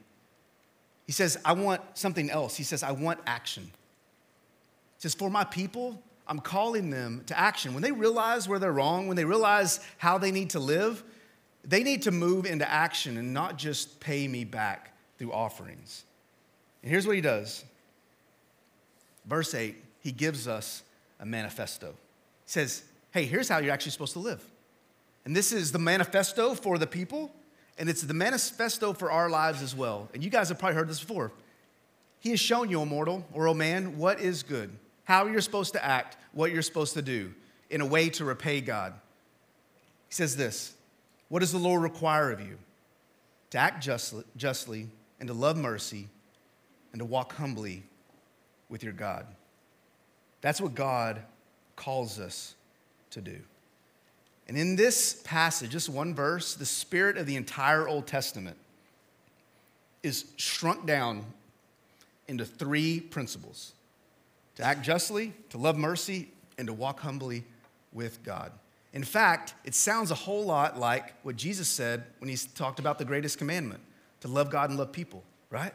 He 1.07 1.13
says, 1.13 1.39
I 1.45 1.53
want 1.53 1.81
something 1.95 2.31
else. 2.31 2.57
He 2.57 2.65
says, 2.65 2.83
I 2.83 2.93
want 2.93 3.21
action. 3.27 3.65
He 3.65 5.03
says, 5.03 5.15
For 5.15 5.31
my 5.31 5.45
people, 5.45 6.03
I'm 6.27 6.41
calling 6.41 6.91
them 6.91 7.23
to 7.27 7.39
action. 7.39 7.75
When 7.75 7.83
they 7.83 7.93
realize 7.93 8.49
where 8.49 8.59
they're 8.59 8.73
wrong, 8.73 9.07
when 9.07 9.17
they 9.17 9.25
realize 9.25 9.81
how 9.99 10.19
they 10.19 10.31
need 10.31 10.51
to 10.51 10.61
live, 10.61 11.03
they 11.65 11.83
need 11.83 12.03
to 12.03 12.11
move 12.11 12.47
into 12.47 12.71
action 12.71 13.17
and 13.17 13.33
not 13.33 13.57
just 13.57 14.01
pay 14.01 14.29
me 14.29 14.45
back 14.45 14.93
through 15.19 15.33
offerings. 15.33 16.05
And 16.83 16.91
here's 16.91 17.07
what 17.07 17.17
he 17.17 17.23
does. 17.23 17.65
Verse 19.27 19.55
8, 19.55 19.77
he 20.01 20.13
gives 20.13 20.47
us 20.47 20.83
a 21.19 21.25
manifesto. 21.25 21.89
He 21.89 22.51
says, 22.51 22.83
Hey, 23.11 23.25
here's 23.25 23.49
how 23.49 23.59
you're 23.59 23.73
actually 23.73 23.93
supposed 23.93 24.13
to 24.15 24.19
live. 24.19 24.45
And 25.25 25.35
this 25.35 25.53
is 25.53 25.73
the 25.73 25.79
manifesto 25.79 26.55
for 26.55 26.77
the 26.79 26.87
people, 26.87 27.33
and 27.79 27.89
it's 27.89 28.03
the 28.03 28.13
manifesto 28.13 28.93
for 28.93 29.11
our 29.11 29.31
lives 29.31 29.63
as 29.63 29.75
well. 29.75 30.09
And 30.13 30.23
you 30.23 30.31
guys 30.31 30.49
have 30.49 30.59
probably 30.59 30.77
heard 30.77 30.89
this 30.89 31.01
before. 31.01 31.33
He 32.21 32.31
has 32.31 32.41
shown 32.41 32.71
you, 32.71 32.81
O 32.81 32.85
mortal 32.85 33.25
or 33.33 33.49
O 33.49 33.55
man, 33.55 33.97
what 33.99 34.21
is 34.21 34.43
good, 34.43 34.71
how 35.05 35.27
you're 35.27 35.41
supposed 35.41 35.73
to 35.75 35.85
act, 35.85 36.17
what 36.33 36.53
you're 36.53 36.63
supposed 36.63 36.95
to 36.95 37.03
do 37.03 37.33
in 37.71 37.81
a 37.81 37.87
way 37.87 38.09
to 38.11 38.25
repay 38.25 38.61
God. 38.61 38.93
He 40.09 40.15
says 40.15 40.37
this 40.37 40.75
What 41.29 41.41
does 41.41 41.53
the 41.53 41.59
Lord 41.59 41.83
require 41.83 42.31
of 42.31 42.41
you? 42.41 42.59
To 43.51 43.59
act 43.59 43.83
justly, 43.83 44.25
justly 44.37 44.89
and 45.21 45.29
to 45.29 45.35
love 45.35 45.57
mercy 45.57 46.09
and 46.93 46.99
to 47.01 47.05
walk 47.05 47.33
humbly 47.35 47.83
with 48.69 48.83
your 48.83 48.93
God. 48.93 49.27
That's 50.41 50.61
what 50.61 50.75
God 50.75 51.23
calls 51.77 52.19
us 52.19 52.55
to 53.11 53.21
do. 53.21 53.39
And 54.47 54.59
in 54.59 54.77
this 54.77 55.23
passage, 55.25 55.71
just 55.71 55.89
one 55.89 56.15
verse, 56.15 56.55
the 56.55 56.67
spirit 56.67 57.17
of 57.17 57.27
the 57.27 57.37
entire 57.37 57.89
Old 57.89 58.07
Testament 58.07 58.57
is 60.03 60.27
shrunk 60.37 60.85
down 60.87 61.25
into 62.29 62.45
three 62.45 63.01
principles 63.01 63.73
to 64.57 64.63
act 64.63 64.83
justly, 64.83 65.33
to 65.51 65.59
love 65.59 65.77
mercy, 65.77 66.29
and 66.59 66.67
to 66.67 66.73
walk 66.73 67.01
humbly 67.01 67.45
with 67.93 68.23
God. 68.23 68.53
In 68.95 69.03
fact, 69.03 69.55
it 69.65 69.75
sounds 69.75 70.13
a 70.13 70.15
whole 70.15 70.45
lot 70.45 70.79
like 70.79 71.15
what 71.25 71.35
Jesus 71.35 71.69
said 71.69 72.05
when 72.21 72.31
he 72.31 72.37
talked 72.55 72.79
about 72.79 72.97
the 72.97 73.05
greatest 73.05 73.39
commandment 73.39 73.81
to 74.21 74.29
love 74.29 74.51
God 74.51 74.71
and 74.71 74.79
love 74.79 74.93
people, 74.93 75.25
right? 75.51 75.75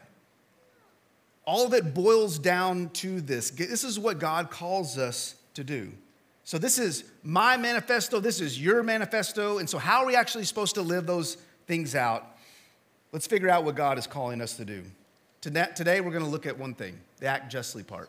All 1.44 1.66
of 1.66 1.74
it 1.74 1.92
boils 1.92 2.38
down 2.38 2.88
to 2.94 3.20
this. 3.20 3.50
This 3.50 3.84
is 3.84 3.98
what 3.98 4.18
God 4.18 4.50
calls 4.50 4.96
us 4.96 5.34
to 5.54 5.62
do. 5.62 5.92
So, 6.44 6.56
this 6.56 6.78
is 6.78 7.04
my 7.22 7.58
manifesto, 7.58 8.18
this 8.18 8.40
is 8.40 8.60
your 8.60 8.82
manifesto. 8.82 9.58
And 9.58 9.68
so, 9.68 9.76
how 9.76 10.00
are 10.00 10.06
we 10.06 10.16
actually 10.16 10.44
supposed 10.44 10.74
to 10.76 10.82
live 10.82 11.06
those 11.06 11.36
things 11.66 11.94
out? 11.94 12.26
Let's 13.12 13.26
figure 13.26 13.50
out 13.50 13.64
what 13.64 13.74
God 13.74 13.98
is 13.98 14.06
calling 14.06 14.40
us 14.40 14.56
to 14.56 14.64
do. 14.64 14.82
Today, 15.42 16.00
we're 16.00 16.10
going 16.10 16.24
to 16.24 16.30
look 16.30 16.46
at 16.46 16.58
one 16.58 16.74
thing 16.74 16.98
the 17.18 17.26
act 17.26 17.52
justly 17.52 17.82
part. 17.82 18.08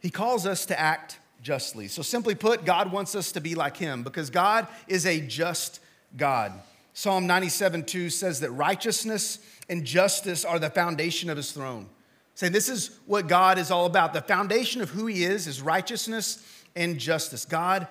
He 0.00 0.10
calls 0.10 0.46
us 0.46 0.64
to 0.66 0.80
act 0.80 1.18
justly. 1.44 1.86
So, 1.86 2.02
simply 2.02 2.34
put, 2.34 2.64
God 2.64 2.90
wants 2.90 3.14
us 3.14 3.30
to 3.32 3.40
be 3.40 3.54
like 3.54 3.76
Him 3.76 4.02
because 4.02 4.30
God 4.30 4.66
is 4.88 5.06
a 5.06 5.20
just 5.20 5.78
God. 6.16 6.52
Psalm 6.94 7.26
97 7.26 7.84
2 7.84 8.10
says 8.10 8.40
that 8.40 8.50
righteousness 8.50 9.38
and 9.68 9.84
justice 9.84 10.44
are 10.44 10.58
the 10.58 10.70
foundation 10.70 11.28
of 11.30 11.36
His 11.36 11.52
throne. 11.52 11.86
Saying 12.34 12.52
this 12.52 12.68
is 12.68 12.98
what 13.06 13.28
God 13.28 13.58
is 13.58 13.70
all 13.70 13.86
about. 13.86 14.12
The 14.12 14.22
foundation 14.22 14.80
of 14.80 14.90
who 14.90 15.06
He 15.06 15.22
is 15.22 15.46
is 15.46 15.60
righteousness 15.60 16.64
and 16.74 16.98
justice. 16.98 17.44
God 17.44 17.86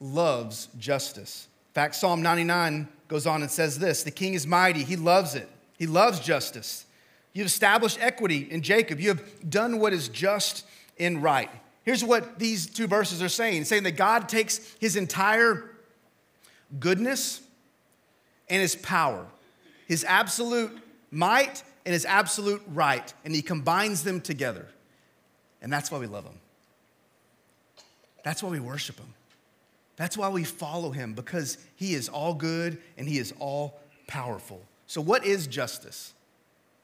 loves 0.00 0.68
justice. 0.78 1.46
In 1.70 1.74
fact, 1.74 1.94
Psalm 1.94 2.20
99 2.20 2.88
goes 3.08 3.26
on 3.26 3.42
and 3.42 3.50
says 3.50 3.78
this 3.78 4.02
The 4.02 4.10
king 4.10 4.34
is 4.34 4.46
mighty, 4.46 4.82
he 4.82 4.96
loves 4.96 5.34
it, 5.34 5.48
he 5.78 5.86
loves 5.86 6.18
justice. 6.18 6.84
You've 7.32 7.46
established 7.46 7.98
equity 8.00 8.48
in 8.50 8.62
Jacob, 8.62 8.98
you 8.98 9.08
have 9.08 9.48
done 9.48 9.78
what 9.78 9.92
is 9.92 10.08
just 10.08 10.66
and 10.98 11.22
right. 11.22 11.50
Here's 11.86 12.04
what 12.04 12.40
these 12.40 12.66
two 12.66 12.88
verses 12.88 13.22
are 13.22 13.28
saying 13.28 13.64
saying 13.64 13.84
that 13.84 13.92
God 13.92 14.28
takes 14.28 14.58
his 14.80 14.96
entire 14.96 15.70
goodness 16.80 17.40
and 18.50 18.60
his 18.60 18.74
power, 18.74 19.24
his 19.86 20.04
absolute 20.04 20.76
might 21.12 21.62
and 21.86 21.92
his 21.92 22.04
absolute 22.04 22.60
right, 22.66 23.14
and 23.24 23.32
he 23.32 23.40
combines 23.40 24.02
them 24.02 24.20
together. 24.20 24.66
And 25.62 25.72
that's 25.72 25.90
why 25.90 25.98
we 25.98 26.08
love 26.08 26.24
him. 26.24 26.38
That's 28.24 28.42
why 28.42 28.50
we 28.50 28.58
worship 28.58 28.98
him. 28.98 29.14
That's 29.94 30.18
why 30.18 30.28
we 30.28 30.42
follow 30.42 30.90
him, 30.90 31.14
because 31.14 31.56
he 31.76 31.94
is 31.94 32.08
all 32.08 32.34
good 32.34 32.78
and 32.98 33.08
he 33.08 33.18
is 33.18 33.32
all 33.38 33.78
powerful. 34.08 34.60
So, 34.88 35.00
what 35.00 35.24
is 35.24 35.46
justice? 35.46 36.12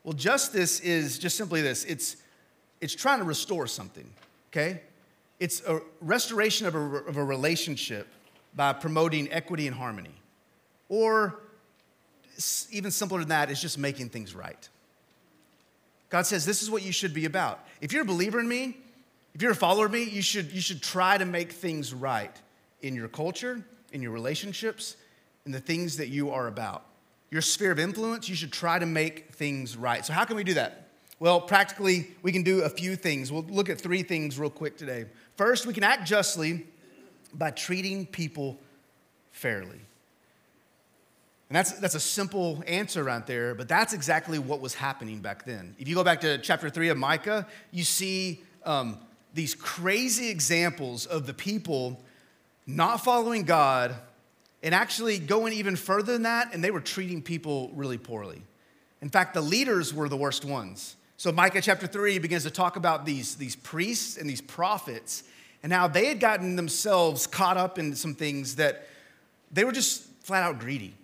Well, 0.04 0.14
justice 0.14 0.78
is 0.80 1.18
just 1.18 1.36
simply 1.36 1.60
this 1.60 1.82
it's, 1.84 2.16
it's 2.80 2.94
trying 2.94 3.18
to 3.18 3.24
restore 3.24 3.66
something, 3.66 4.08
okay? 4.50 4.80
It's 5.42 5.60
a 5.66 5.80
restoration 6.00 6.68
of 6.68 6.76
a, 6.76 6.78
of 6.78 7.16
a 7.16 7.24
relationship 7.24 8.06
by 8.54 8.72
promoting 8.72 9.28
equity 9.32 9.66
and 9.66 9.74
harmony. 9.74 10.14
Or 10.88 11.40
even 12.70 12.92
simpler 12.92 13.18
than 13.18 13.30
that, 13.30 13.50
is 13.50 13.60
just 13.60 13.76
making 13.76 14.10
things 14.10 14.36
right. 14.36 14.68
God 16.10 16.26
says, 16.26 16.46
This 16.46 16.62
is 16.62 16.70
what 16.70 16.82
you 16.82 16.92
should 16.92 17.12
be 17.12 17.24
about. 17.24 17.58
If 17.80 17.92
you're 17.92 18.02
a 18.02 18.04
believer 18.04 18.38
in 18.38 18.46
me, 18.46 18.76
if 19.34 19.42
you're 19.42 19.50
a 19.50 19.56
follower 19.56 19.86
of 19.86 19.92
me, 19.92 20.04
you 20.04 20.22
should, 20.22 20.52
you 20.52 20.60
should 20.60 20.80
try 20.80 21.18
to 21.18 21.24
make 21.24 21.50
things 21.50 21.92
right 21.92 22.40
in 22.80 22.94
your 22.94 23.08
culture, 23.08 23.64
in 23.90 24.00
your 24.00 24.12
relationships, 24.12 24.94
in 25.44 25.50
the 25.50 25.60
things 25.60 25.96
that 25.96 26.08
you 26.08 26.30
are 26.30 26.46
about. 26.46 26.86
Your 27.32 27.42
sphere 27.42 27.72
of 27.72 27.80
influence, 27.80 28.28
you 28.28 28.36
should 28.36 28.52
try 28.52 28.78
to 28.78 28.86
make 28.86 29.34
things 29.34 29.76
right. 29.76 30.06
So, 30.06 30.12
how 30.12 30.24
can 30.24 30.36
we 30.36 30.44
do 30.44 30.54
that? 30.54 30.86
Well, 31.22 31.40
practically, 31.40 32.08
we 32.22 32.32
can 32.32 32.42
do 32.42 32.62
a 32.62 32.68
few 32.68 32.96
things. 32.96 33.30
We'll 33.30 33.44
look 33.44 33.68
at 33.68 33.80
three 33.80 34.02
things 34.02 34.40
real 34.40 34.50
quick 34.50 34.76
today. 34.76 35.06
First, 35.42 35.66
we 35.66 35.74
can 35.74 35.82
act 35.82 36.06
justly 36.06 36.64
by 37.34 37.50
treating 37.50 38.06
people 38.06 38.60
fairly. 39.32 39.80
And 41.48 41.56
that's, 41.56 41.72
that's 41.80 41.96
a 41.96 42.00
simple 42.00 42.62
answer 42.64 43.02
right 43.02 43.26
there, 43.26 43.52
but 43.56 43.66
that's 43.66 43.92
exactly 43.92 44.38
what 44.38 44.60
was 44.60 44.74
happening 44.74 45.18
back 45.18 45.44
then. 45.44 45.74
If 45.80 45.88
you 45.88 45.96
go 45.96 46.04
back 46.04 46.20
to 46.20 46.38
chapter 46.38 46.70
3 46.70 46.90
of 46.90 46.96
Micah, 46.96 47.48
you 47.72 47.82
see 47.82 48.44
um, 48.64 49.00
these 49.34 49.56
crazy 49.56 50.28
examples 50.28 51.06
of 51.06 51.26
the 51.26 51.34
people 51.34 52.00
not 52.64 53.02
following 53.02 53.42
God 53.42 53.96
and 54.62 54.72
actually 54.72 55.18
going 55.18 55.54
even 55.54 55.74
further 55.74 56.12
than 56.12 56.22
that, 56.22 56.54
and 56.54 56.62
they 56.62 56.70
were 56.70 56.80
treating 56.80 57.20
people 57.20 57.72
really 57.74 57.98
poorly. 57.98 58.42
In 59.00 59.08
fact, 59.08 59.34
the 59.34 59.40
leaders 59.40 59.92
were 59.92 60.08
the 60.08 60.16
worst 60.16 60.44
ones. 60.44 60.94
So, 61.16 61.32
Micah 61.32 61.60
chapter 61.60 61.88
3 61.88 62.20
begins 62.20 62.44
to 62.44 62.50
talk 62.52 62.76
about 62.76 63.04
these, 63.04 63.34
these 63.34 63.56
priests 63.56 64.16
and 64.16 64.30
these 64.30 64.40
prophets 64.40 65.24
and 65.62 65.72
how 65.72 65.88
they 65.88 66.06
had 66.06 66.20
gotten 66.20 66.56
themselves 66.56 67.26
caught 67.26 67.56
up 67.56 67.78
in 67.78 67.94
some 67.94 68.14
things 68.14 68.56
that 68.56 68.86
they 69.52 69.64
were 69.64 69.72
just 69.72 70.04
flat 70.22 70.42
out 70.42 70.58
greedy. 70.58 70.94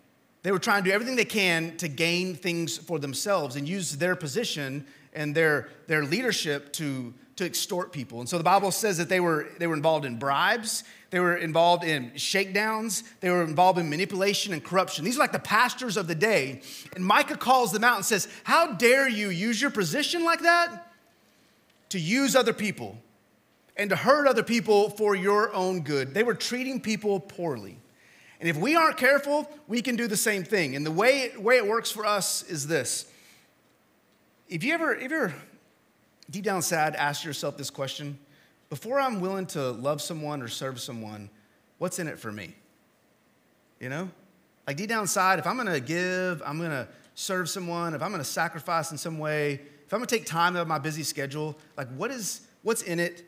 They 0.43 0.53
were 0.53 0.59
trying 0.59 0.85
to 0.85 0.91
do 0.91 0.95
everything 0.95 1.17
they 1.17 1.25
can 1.25 1.77
to 1.79 1.89
gain 1.89 2.35
things 2.35 2.79
for 2.79 2.99
themselves 2.99 3.57
and 3.57 3.69
use 3.69 3.97
their 3.97 4.17
position 4.17 4.87
and 5.13 5.35
their, 5.35 5.69
their 5.87 6.05
leadership 6.05 6.73
to 6.75 7.13
to 7.39 7.45
extort 7.45 7.93
people. 7.93 8.19
And 8.19 8.29
so 8.29 8.37
the 8.37 8.45
Bible 8.45 8.73
says 8.73 8.99
that 8.99 9.09
they 9.09 9.21
were, 9.21 9.47
they 9.59 9.69
were 9.69 9.77
involved 9.77 10.05
in 10.05 10.19
bribes, 10.19 10.83
they 11.11 11.21
were 11.21 11.37
involved 11.37 11.85
in 11.85 12.11
shakedowns, 12.17 13.05
they 13.21 13.31
were 13.31 13.45
involved 13.45 13.79
in 13.79 13.89
manipulation 13.89 14.53
and 14.53 14.63
corruption. 14.63 15.05
These 15.05 15.17
are 15.17 15.21
like 15.21 15.31
the 15.31 15.39
pastors 15.39 15.97
of 15.97 16.09
the 16.09 16.17
day. 16.17 16.63
And 16.97 17.05
Micah 17.05 17.37
calls 17.37 17.71
them 17.71 17.85
out 17.85 17.95
and 17.95 18.05
says, 18.05 18.27
How 18.43 18.73
dare 18.73 19.09
you 19.09 19.31
use 19.31 19.63
your 19.63 19.71
position 19.71 20.25
like 20.25 20.41
that 20.41 20.93
to 21.91 22.01
use 22.01 22.35
other 22.35 22.53
people 22.53 22.99
and 23.79 23.89
to 23.91 23.97
hurt 23.97 24.27
other 24.27 24.43
people 24.43 24.91
for 24.91 25.15
your 25.15 25.55
own 25.55 25.81
good? 25.81 26.13
They 26.13 26.25
were 26.25 26.35
treating 26.35 26.81
people 26.81 27.21
poorly. 27.21 27.79
And 28.41 28.49
if 28.49 28.57
we 28.57 28.77
aren't 28.77 28.99
careful, 28.99 29.51
we 29.67 29.81
can 29.81 29.97
do 29.97 30.07
the 30.07 30.17
same 30.17 30.45
thing. 30.45 30.77
And 30.77 30.85
the 30.85 30.91
way, 30.91 31.33
way 31.39 31.57
it 31.57 31.67
works 31.67 31.91
for 31.91 32.05
us 32.05 32.43
is 32.43 32.67
this. 32.67 33.11
If 34.49 34.65
you 34.65 34.75
ever, 34.75 34.95
if 34.95 35.11
you're 35.11 35.35
deep 36.31 36.45
down 36.45 36.63
sad, 36.63 36.97
ask 36.97 37.25
yourself 37.25 37.57
this 37.57 37.71
question 37.71 38.19
before 38.71 39.01
I'm 39.01 39.21
willing 39.21 39.47
to 39.47 39.71
love 39.71 40.03
someone 40.03 40.43
or 40.43 40.49
serve 40.49 40.81
someone, 40.81 41.31
what's 41.79 41.99
in 41.99 42.07
it 42.07 42.19
for 42.19 42.31
me? 42.31 42.55
You 43.81 43.89
know? 43.89 44.11
Like 44.67 44.77
deep 44.77 44.91
down 44.91 45.03
inside, 45.03 45.39
if 45.39 45.47
I'm 45.47 45.57
gonna 45.57 45.81
give, 45.81 46.43
I'm 46.45 46.61
gonna 46.61 46.89
serve 47.15 47.49
someone, 47.49 47.95
if 47.95 48.03
I'm 48.03 48.11
gonna 48.11 48.25
sacrifice 48.25 48.93
in 48.93 48.99
some 48.99 49.19
way, 49.19 49.55
if 49.87 49.95
I'm 49.95 49.99
gonna 49.99 50.07
take 50.07 50.27
time 50.27 50.57
out 50.57 50.63
of 50.63 50.69
my 50.69 50.79
busy 50.79 51.03
schedule, 51.03 51.57
like 51.77 51.89
what 51.97 52.11
is 52.11 52.43
what's 52.63 52.83
in 52.83 53.01
it 53.01 53.28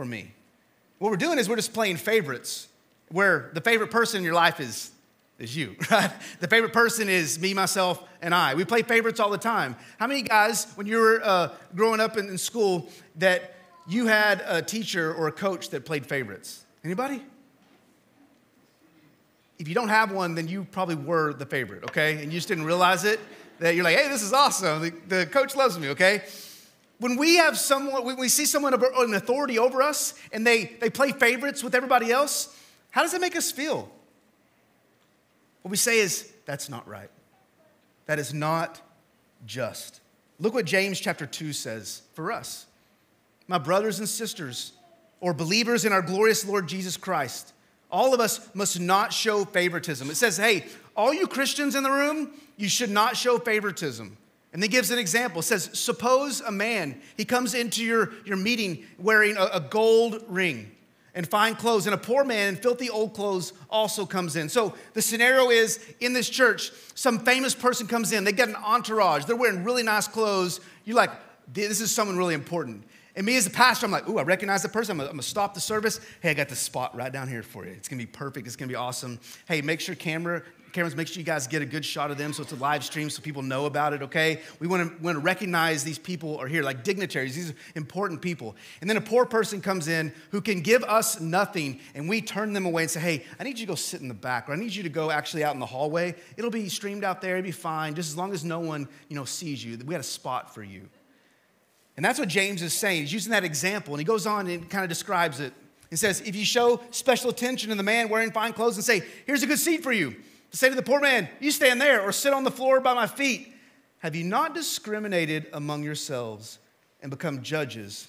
for 0.00 0.06
me? 0.06 0.32
What 0.98 1.10
we're 1.10 1.18
doing 1.18 1.38
is 1.38 1.46
we're 1.46 1.56
just 1.56 1.74
playing 1.74 1.98
favorites, 1.98 2.68
where 3.10 3.50
the 3.52 3.60
favorite 3.60 3.90
person 3.90 4.16
in 4.16 4.24
your 4.24 4.32
life 4.32 4.58
is, 4.58 4.90
is 5.38 5.54
you, 5.54 5.76
right? 5.90 6.10
The 6.40 6.48
favorite 6.48 6.72
person 6.72 7.10
is 7.10 7.38
me, 7.38 7.52
myself, 7.52 8.02
and 8.22 8.34
I. 8.34 8.54
We 8.54 8.64
play 8.64 8.80
favorites 8.80 9.20
all 9.20 9.28
the 9.28 9.36
time. 9.36 9.76
How 9.98 10.06
many 10.06 10.22
guys, 10.22 10.72
when 10.74 10.86
you 10.86 10.96
were 10.96 11.20
uh, 11.22 11.50
growing 11.76 12.00
up 12.00 12.16
in, 12.16 12.30
in 12.30 12.38
school, 12.38 12.88
that 13.16 13.52
you 13.86 14.06
had 14.06 14.42
a 14.46 14.62
teacher 14.62 15.12
or 15.12 15.28
a 15.28 15.32
coach 15.32 15.68
that 15.68 15.84
played 15.84 16.06
favorites? 16.06 16.64
Anybody? 16.82 17.22
If 19.58 19.68
you 19.68 19.74
don't 19.74 19.90
have 19.90 20.12
one, 20.12 20.34
then 20.34 20.48
you 20.48 20.64
probably 20.64 20.94
were 20.94 21.34
the 21.34 21.44
favorite, 21.44 21.84
okay? 21.84 22.22
And 22.22 22.32
you 22.32 22.38
just 22.38 22.48
didn't 22.48 22.64
realize 22.64 23.04
it. 23.04 23.20
That 23.58 23.74
you're 23.74 23.84
like, 23.84 23.98
hey, 23.98 24.08
this 24.08 24.22
is 24.22 24.32
awesome. 24.32 24.80
The, 24.80 24.92
the 25.08 25.26
coach 25.26 25.54
loves 25.54 25.78
me, 25.78 25.88
okay? 25.88 26.22
When 27.00 27.16
we 27.16 27.36
have 27.36 27.58
someone, 27.58 28.04
when 28.04 28.18
we 28.18 28.28
see 28.28 28.44
someone 28.44 28.74
in 28.74 29.14
authority 29.14 29.58
over 29.58 29.82
us 29.82 30.14
and 30.32 30.46
they, 30.46 30.64
they 30.80 30.90
play 30.90 31.12
favorites 31.12 31.64
with 31.64 31.74
everybody 31.74 32.12
else, 32.12 32.56
how 32.90 33.02
does 33.02 33.12
that 33.12 33.22
make 33.22 33.34
us 33.34 33.50
feel? 33.50 33.90
What 35.62 35.70
we 35.70 35.78
say 35.78 35.98
is, 35.98 36.30
that's 36.44 36.68
not 36.68 36.86
right. 36.86 37.10
That 38.04 38.18
is 38.18 38.34
not 38.34 38.80
just. 39.46 40.00
Look 40.38 40.52
what 40.52 40.66
James 40.66 41.00
chapter 41.00 41.26
2 41.26 41.54
says 41.54 42.02
for 42.12 42.30
us. 42.30 42.66
My 43.48 43.58
brothers 43.58 43.98
and 43.98 44.08
sisters, 44.08 44.72
or 45.20 45.32
believers 45.32 45.84
in 45.84 45.92
our 45.92 46.02
glorious 46.02 46.46
Lord 46.46 46.68
Jesus 46.68 46.96
Christ, 46.96 47.52
all 47.90 48.12
of 48.12 48.20
us 48.20 48.48
must 48.54 48.78
not 48.78 49.12
show 49.12 49.44
favoritism. 49.44 50.10
It 50.10 50.16
says, 50.16 50.36
hey, 50.36 50.66
all 50.94 51.14
you 51.14 51.26
Christians 51.26 51.74
in 51.74 51.82
the 51.82 51.90
room, 51.90 52.30
you 52.56 52.68
should 52.68 52.90
not 52.90 53.16
show 53.16 53.38
favoritism. 53.38 54.16
And 54.52 54.62
then 54.62 54.70
gives 54.70 54.90
an 54.90 54.98
example. 54.98 55.40
It 55.40 55.44
says, 55.44 55.70
suppose 55.74 56.40
a 56.40 56.50
man, 56.50 57.00
he 57.16 57.24
comes 57.24 57.54
into 57.54 57.84
your, 57.84 58.10
your 58.24 58.36
meeting 58.36 58.84
wearing 58.98 59.36
a, 59.36 59.44
a 59.44 59.60
gold 59.60 60.24
ring 60.28 60.72
and 61.14 61.28
fine 61.28 61.56
clothes, 61.56 61.86
and 61.86 61.94
a 61.94 61.98
poor 61.98 62.24
man 62.24 62.50
in 62.50 62.56
filthy 62.56 62.88
old 62.88 63.14
clothes 63.14 63.52
also 63.68 64.06
comes 64.06 64.36
in. 64.36 64.48
So 64.48 64.74
the 64.94 65.02
scenario 65.02 65.50
is 65.50 65.84
in 66.00 66.12
this 66.12 66.28
church, 66.28 66.70
some 66.94 67.18
famous 67.20 67.54
person 67.54 67.86
comes 67.86 68.12
in, 68.12 68.24
they 68.24 68.32
get 68.32 68.48
an 68.48 68.56
entourage, 68.56 69.24
they're 69.24 69.36
wearing 69.36 69.64
really 69.64 69.82
nice 69.82 70.06
clothes. 70.06 70.60
You're 70.84 70.96
like, 70.96 71.10
this 71.52 71.80
is 71.80 71.90
someone 71.90 72.16
really 72.16 72.34
important. 72.34 72.84
And 73.16 73.26
me 73.26 73.36
as 73.36 73.46
a 73.46 73.50
pastor, 73.50 73.86
I'm 73.86 73.92
like, 73.92 74.08
ooh, 74.08 74.18
I 74.18 74.22
recognize 74.22 74.62
the 74.62 74.68
person. 74.68 74.92
I'm 74.92 74.98
gonna, 74.98 75.10
I'm 75.10 75.16
gonna, 75.16 75.24
stop 75.24 75.52
the 75.52 75.60
service. 75.60 76.00
Hey, 76.20 76.30
I 76.30 76.34
got 76.34 76.48
the 76.48 76.56
spot 76.56 76.96
right 76.96 77.12
down 77.12 77.26
here 77.26 77.42
for 77.42 77.66
you. 77.66 77.72
It's 77.72 77.88
gonna 77.88 78.00
be 78.00 78.06
perfect. 78.06 78.46
It's 78.46 78.54
gonna 78.54 78.68
be 78.68 78.76
awesome. 78.76 79.18
Hey, 79.46 79.60
make 79.62 79.80
sure 79.80 79.96
camera 79.96 80.42
cameras, 80.72 80.96
make 80.96 81.08
sure 81.08 81.18
you 81.18 81.24
guys 81.24 81.46
get 81.46 81.62
a 81.62 81.66
good 81.66 81.84
shot 81.84 82.10
of 82.10 82.18
them 82.18 82.32
so 82.32 82.42
it's 82.42 82.52
a 82.52 82.56
live 82.56 82.84
stream 82.84 83.10
so 83.10 83.22
people 83.22 83.42
know 83.42 83.66
about 83.66 83.92
it, 83.92 84.02
okay? 84.02 84.40
We 84.58 84.66
wanna, 84.66 84.90
wanna 85.00 85.18
recognize 85.18 85.84
these 85.84 85.98
people 85.98 86.38
are 86.38 86.46
here, 86.46 86.62
like 86.62 86.84
dignitaries. 86.84 87.34
These 87.34 87.54
important 87.74 88.22
people. 88.22 88.56
And 88.80 88.88
then 88.88 88.96
a 88.96 89.00
poor 89.00 89.24
person 89.26 89.60
comes 89.60 89.88
in 89.88 90.12
who 90.30 90.40
can 90.40 90.60
give 90.60 90.82
us 90.84 91.20
nothing, 91.20 91.80
and 91.94 92.08
we 92.08 92.20
turn 92.20 92.52
them 92.52 92.66
away 92.66 92.82
and 92.82 92.90
say, 92.90 93.00
hey, 93.00 93.24
I 93.38 93.44
need 93.44 93.58
you 93.58 93.66
to 93.66 93.72
go 93.72 93.76
sit 93.76 94.00
in 94.00 94.08
the 94.08 94.14
back, 94.14 94.48
or 94.48 94.52
I 94.52 94.56
need 94.56 94.74
you 94.74 94.82
to 94.82 94.88
go 94.88 95.10
actually 95.10 95.44
out 95.44 95.54
in 95.54 95.60
the 95.60 95.66
hallway. 95.66 96.14
It'll 96.36 96.50
be 96.50 96.68
streamed 96.68 97.04
out 97.04 97.20
there, 97.20 97.36
it'll 97.36 97.46
be 97.46 97.52
fine, 97.52 97.94
just 97.94 98.10
as 98.10 98.16
long 98.16 98.32
as 98.32 98.44
no 98.44 98.60
one, 98.60 98.88
you 99.08 99.16
know, 99.16 99.24
sees 99.24 99.64
you. 99.64 99.76
We 99.78 99.92
got 99.92 100.00
a 100.00 100.02
spot 100.02 100.54
for 100.54 100.62
you. 100.62 100.88
And 101.96 102.04
that's 102.04 102.18
what 102.18 102.28
James 102.28 102.62
is 102.62 102.72
saying. 102.72 103.02
He's 103.02 103.12
using 103.12 103.32
that 103.32 103.44
example, 103.44 103.94
and 103.94 104.00
he 104.00 104.04
goes 104.04 104.26
on 104.26 104.46
and 104.46 104.68
kind 104.70 104.84
of 104.84 104.88
describes 104.88 105.40
it. 105.40 105.52
He 105.90 105.96
says, 105.96 106.20
If 106.20 106.36
you 106.36 106.44
show 106.44 106.80
special 106.90 107.30
attention 107.30 107.68
to 107.70 107.74
the 107.74 107.82
man 107.82 108.08
wearing 108.08 108.30
fine 108.30 108.52
clothes 108.52 108.76
and 108.76 108.84
say, 108.84 109.02
Here's 109.26 109.42
a 109.42 109.46
good 109.46 109.58
seat 109.58 109.82
for 109.82 109.92
you, 109.92 110.16
to 110.50 110.56
say 110.56 110.68
to 110.68 110.74
the 110.74 110.82
poor 110.82 111.00
man, 111.00 111.28
You 111.40 111.50
stand 111.50 111.80
there 111.80 112.02
or 112.02 112.12
sit 112.12 112.32
on 112.32 112.44
the 112.44 112.50
floor 112.50 112.80
by 112.80 112.94
my 112.94 113.06
feet, 113.06 113.54
have 113.98 114.14
you 114.16 114.24
not 114.24 114.54
discriminated 114.54 115.46
among 115.52 115.82
yourselves 115.82 116.58
and 117.02 117.10
become 117.10 117.42
judges 117.42 118.08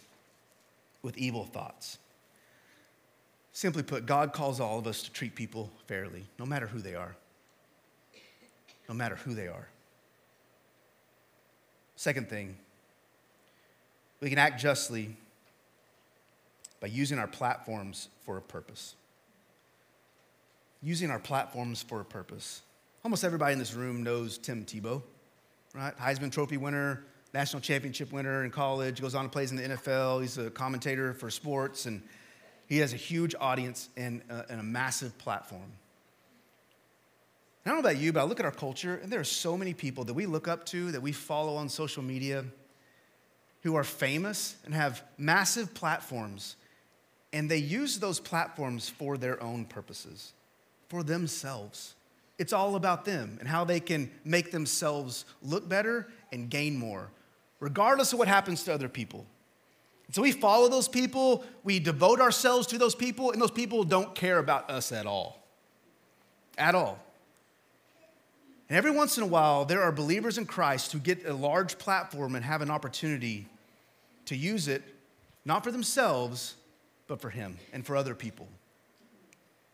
with 1.02 1.18
evil 1.18 1.46
thoughts? 1.46 1.98
Simply 3.52 3.84
put, 3.84 4.06
God 4.06 4.32
calls 4.32 4.60
all 4.60 4.80
of 4.80 4.88
us 4.88 5.04
to 5.04 5.12
treat 5.12 5.36
people 5.36 5.70
fairly, 5.88 6.24
no 6.40 6.46
matter 6.46 6.68
who 6.68 6.80
they 6.80 6.96
are. 6.96 7.16
No 8.88 8.96
matter 8.96 9.16
who 9.16 9.34
they 9.34 9.48
are. 9.48 9.68
Second 11.96 12.30
thing, 12.30 12.56
we 14.22 14.30
can 14.30 14.40
act 14.40 14.60
justly 14.60 15.16
by 16.80 16.88
using 16.88 17.20
our 17.20 17.28
platforms 17.28 18.10
for 18.26 18.38
a 18.38 18.42
purpose. 18.42 18.96
Using 20.82 21.12
our 21.12 21.20
platforms 21.20 21.84
for 21.84 22.02
a 22.02 22.06
purpose. 22.06 22.62
Almost 23.04 23.24
everybody 23.24 23.54
in 23.54 23.60
this 23.60 23.74
room 23.74 24.04
knows 24.04 24.38
Tim 24.38 24.66
Tebow, 24.66 25.02
right? 25.74 25.96
Heisman 25.98 26.32
Trophy 26.32 26.58
winner, 26.58 27.04
national 27.34 27.62
championship 27.62 28.12
winner 28.12 28.44
in 28.44 28.52
college, 28.52 29.02
goes 29.02 29.16
on 29.16 29.26
and 29.26 29.32
plays 29.32 29.52
in 29.52 29.58
the 29.58 29.64
NFL. 29.64 30.22
He's 30.22 30.38
a 30.38 30.50
commentator 30.50 31.14
for 31.14 31.30
sports, 31.30 31.86
and 31.86 32.02
he 32.68 32.78
has 32.80 32.94
a 32.94 32.98
huge 32.98 33.36
audience 33.40 33.90
and 33.98 34.22
a, 34.30 34.46
and 34.50 34.60
a 34.60 34.64
massive 34.64 35.18
platform. 35.18 35.62
And 35.62 35.72
I 37.66 37.70
don't 37.76 37.84
know 37.84 37.90
about 37.90 38.02
you, 38.02 38.12
but 38.14 38.22
I 38.22 38.24
look 38.24 38.40
at 38.40 38.46
our 38.46 38.52
culture, 38.52 39.00
and 39.04 39.12
there 39.12 39.20
are 39.20 39.24
so 39.24 39.56
many 39.56 39.74
people 39.74 40.04
that 40.06 40.14
we 40.14 40.26
look 40.26 40.48
up 40.48 40.66
to, 40.68 40.92
that 40.92 41.02
we 41.02 41.12
follow 41.12 41.56
on 41.56 41.70
social 41.70 42.02
media, 42.02 42.46
who 43.62 43.76
are 43.76 43.84
famous 43.84 44.56
and 44.66 44.74
have 44.74 45.04
massive 45.18 45.74
platforms, 45.74 46.56
and 47.34 47.50
they 47.50 47.58
use 47.58 48.00
those 48.00 48.20
platforms 48.20 48.90
for 48.90 49.18
their 49.18 49.42
own 49.42 49.66
purposes, 49.66 50.34
for 50.92 51.04
themselves. 51.04 51.96
It's 52.38 52.52
all 52.52 52.76
about 52.76 53.06
them 53.06 53.38
and 53.40 53.48
how 53.48 53.64
they 53.64 53.80
can 53.80 54.12
make 54.26 54.52
themselves 54.52 55.24
look 55.42 55.70
better 55.70 56.10
and 56.34 56.50
gain 56.50 56.78
more, 56.78 57.10
regardless 57.62 58.12
of 58.12 58.20
what 58.20 58.28
happens 58.28 58.64
to 58.66 58.74
other 58.74 58.90
people. 58.90 59.26
so 60.12 60.22
we 60.22 60.34
follow 60.34 60.68
those 60.68 60.90
people, 60.90 61.46
we 61.64 61.80
devote 61.80 62.20
ourselves 62.20 62.68
to 62.68 62.78
those 62.78 62.94
people, 62.94 63.32
and 63.32 63.42
those 63.42 63.52
people 63.52 63.86
don't 63.86 64.14
care 64.14 64.38
about 64.38 64.70
us 64.70 64.92
at 64.92 65.06
all. 65.06 65.42
At 66.58 66.76
all. 66.76 67.00
And 68.68 68.78
every 68.78 68.92
once 68.92 69.16
in 69.16 69.24
a 69.24 69.28
while, 69.28 69.64
there 69.64 69.82
are 69.82 69.94
believers 69.94 70.38
in 70.38 70.46
Christ 70.46 70.92
who 70.92 71.00
get 71.00 71.26
a 71.26 71.34
large 71.34 71.78
platform 71.78 72.36
and 72.36 72.44
have 72.44 72.62
an 72.62 72.70
opportunity 72.70 73.48
to 74.26 74.36
use 74.36 74.68
it 74.68 74.84
not 75.46 75.64
for 75.64 75.72
themselves, 75.72 76.56
but 77.08 77.22
for 77.22 77.30
Him 77.30 77.58
and 77.72 77.86
for 77.86 77.96
other 77.96 78.14
people. 78.14 78.50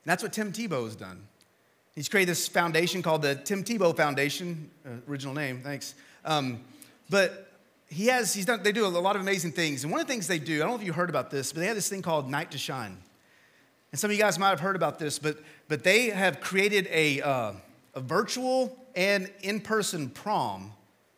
That's 0.08 0.24
what 0.24 0.32
Tim 0.32 0.54
Tebow 0.54 0.86
has 0.86 0.96
done. 0.96 1.28
He's 1.94 2.08
created 2.08 2.32
this 2.32 2.48
foundation 2.48 3.02
called 3.02 3.24
the 3.24 3.36
Tim 3.36 3.64
Tebow 3.64 3.96
Foundation, 3.96 4.72
uh, 4.86 4.92
original 5.10 5.34
name, 5.34 5.60
thanks. 5.62 5.96
Um, 6.24 6.62
but 7.10 7.52
he 7.90 8.08
has, 8.08 8.34
he's 8.34 8.46
done, 8.46 8.64
they 8.64 8.72
do 8.72 8.86
a 8.86 8.88
lot 8.88 9.16
of 9.18 9.22
amazing 9.22 9.52
things. 9.52 9.84
And 9.84 9.92
one 9.92 10.00
of 10.00 10.08
the 10.08 10.14
things 10.14 10.28
they 10.28 10.40
do, 10.40 10.56
I 10.56 10.60
don't 10.60 10.70
know 10.70 10.76
if 10.76 10.84
you 10.84 10.94
heard 10.94 11.10
about 11.10 11.30
this, 11.30 11.52
but 11.52 11.60
they 11.60 11.66
have 11.66 11.76
this 11.76 11.90
thing 11.90 12.02
called 12.02 12.30
Night 12.30 12.52
to 12.52 12.58
Shine. 12.58 12.98
And 13.92 14.00
some 14.00 14.10
of 14.10 14.16
you 14.16 14.22
guys 14.22 14.40
might 14.40 14.50
have 14.50 14.62
heard 14.62 14.78
about 14.78 14.98
this, 14.98 15.20
but, 15.20 15.40
but 15.68 15.84
they 15.84 16.10
have 16.10 16.40
created 16.40 16.88
a, 16.90 17.22
uh, 17.22 17.52
a 17.94 18.00
virtual 18.00 18.78
and 18.96 19.30
in 19.42 19.60
person 19.60 20.10
prom 20.10 20.72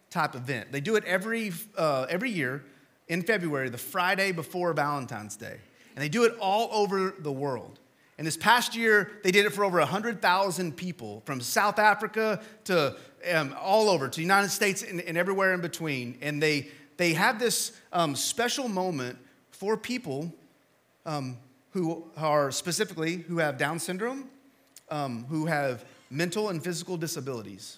type 0.10 0.34
event. 0.34 0.72
They 0.72 0.82
do 0.82 0.96
it 0.96 1.04
every, 1.04 1.52
uh, 1.78 2.08
every 2.10 2.32
year 2.32 2.64
in 3.08 3.22
February, 3.22 3.70
the 3.70 3.78
Friday 3.78 4.32
before 4.32 4.74
Valentine's 4.74 5.36
Day. 5.36 5.58
And 5.96 6.04
they 6.04 6.10
do 6.10 6.24
it 6.24 6.36
all 6.40 6.70
over 6.72 7.14
the 7.20 7.32
world. 7.32 7.80
And 8.20 8.28
this 8.28 8.36
past 8.36 8.76
year, 8.76 9.14
they 9.24 9.32
did 9.32 9.46
it 9.46 9.54
for 9.54 9.64
over 9.64 9.80
100,000 9.80 10.76
people 10.76 11.24
from 11.26 11.40
South 11.40 11.80
Africa 11.80 12.42
to 12.66 12.98
um, 13.32 13.56
all 13.58 13.90
over, 13.90 14.10
to 14.10 14.16
the 14.18 14.22
United 14.22 14.50
States 14.50 14.84
and, 14.84 15.00
and, 15.00 15.18
everywhere 15.18 15.54
in 15.54 15.62
between. 15.62 16.18
And 16.20 16.44
they, 16.44 16.68
they 16.98 17.14
have 17.14 17.40
this 17.40 17.72
um, 17.94 18.18
special 18.18 18.68
moment 18.68 19.18
for 19.52 19.78
people 19.78 20.34
um, 21.06 21.38
who 21.72 22.12
are 22.18 22.52
specifically 22.52 23.16
who 23.16 23.38
have 23.38 23.58
Down 23.58 23.80
syndrome, 23.80 24.30
um, 24.90 25.24
who 25.30 25.46
have 25.46 25.86
mental 26.12 26.50
and 26.50 26.62
physical 26.62 26.98
disabilities. 26.98 27.78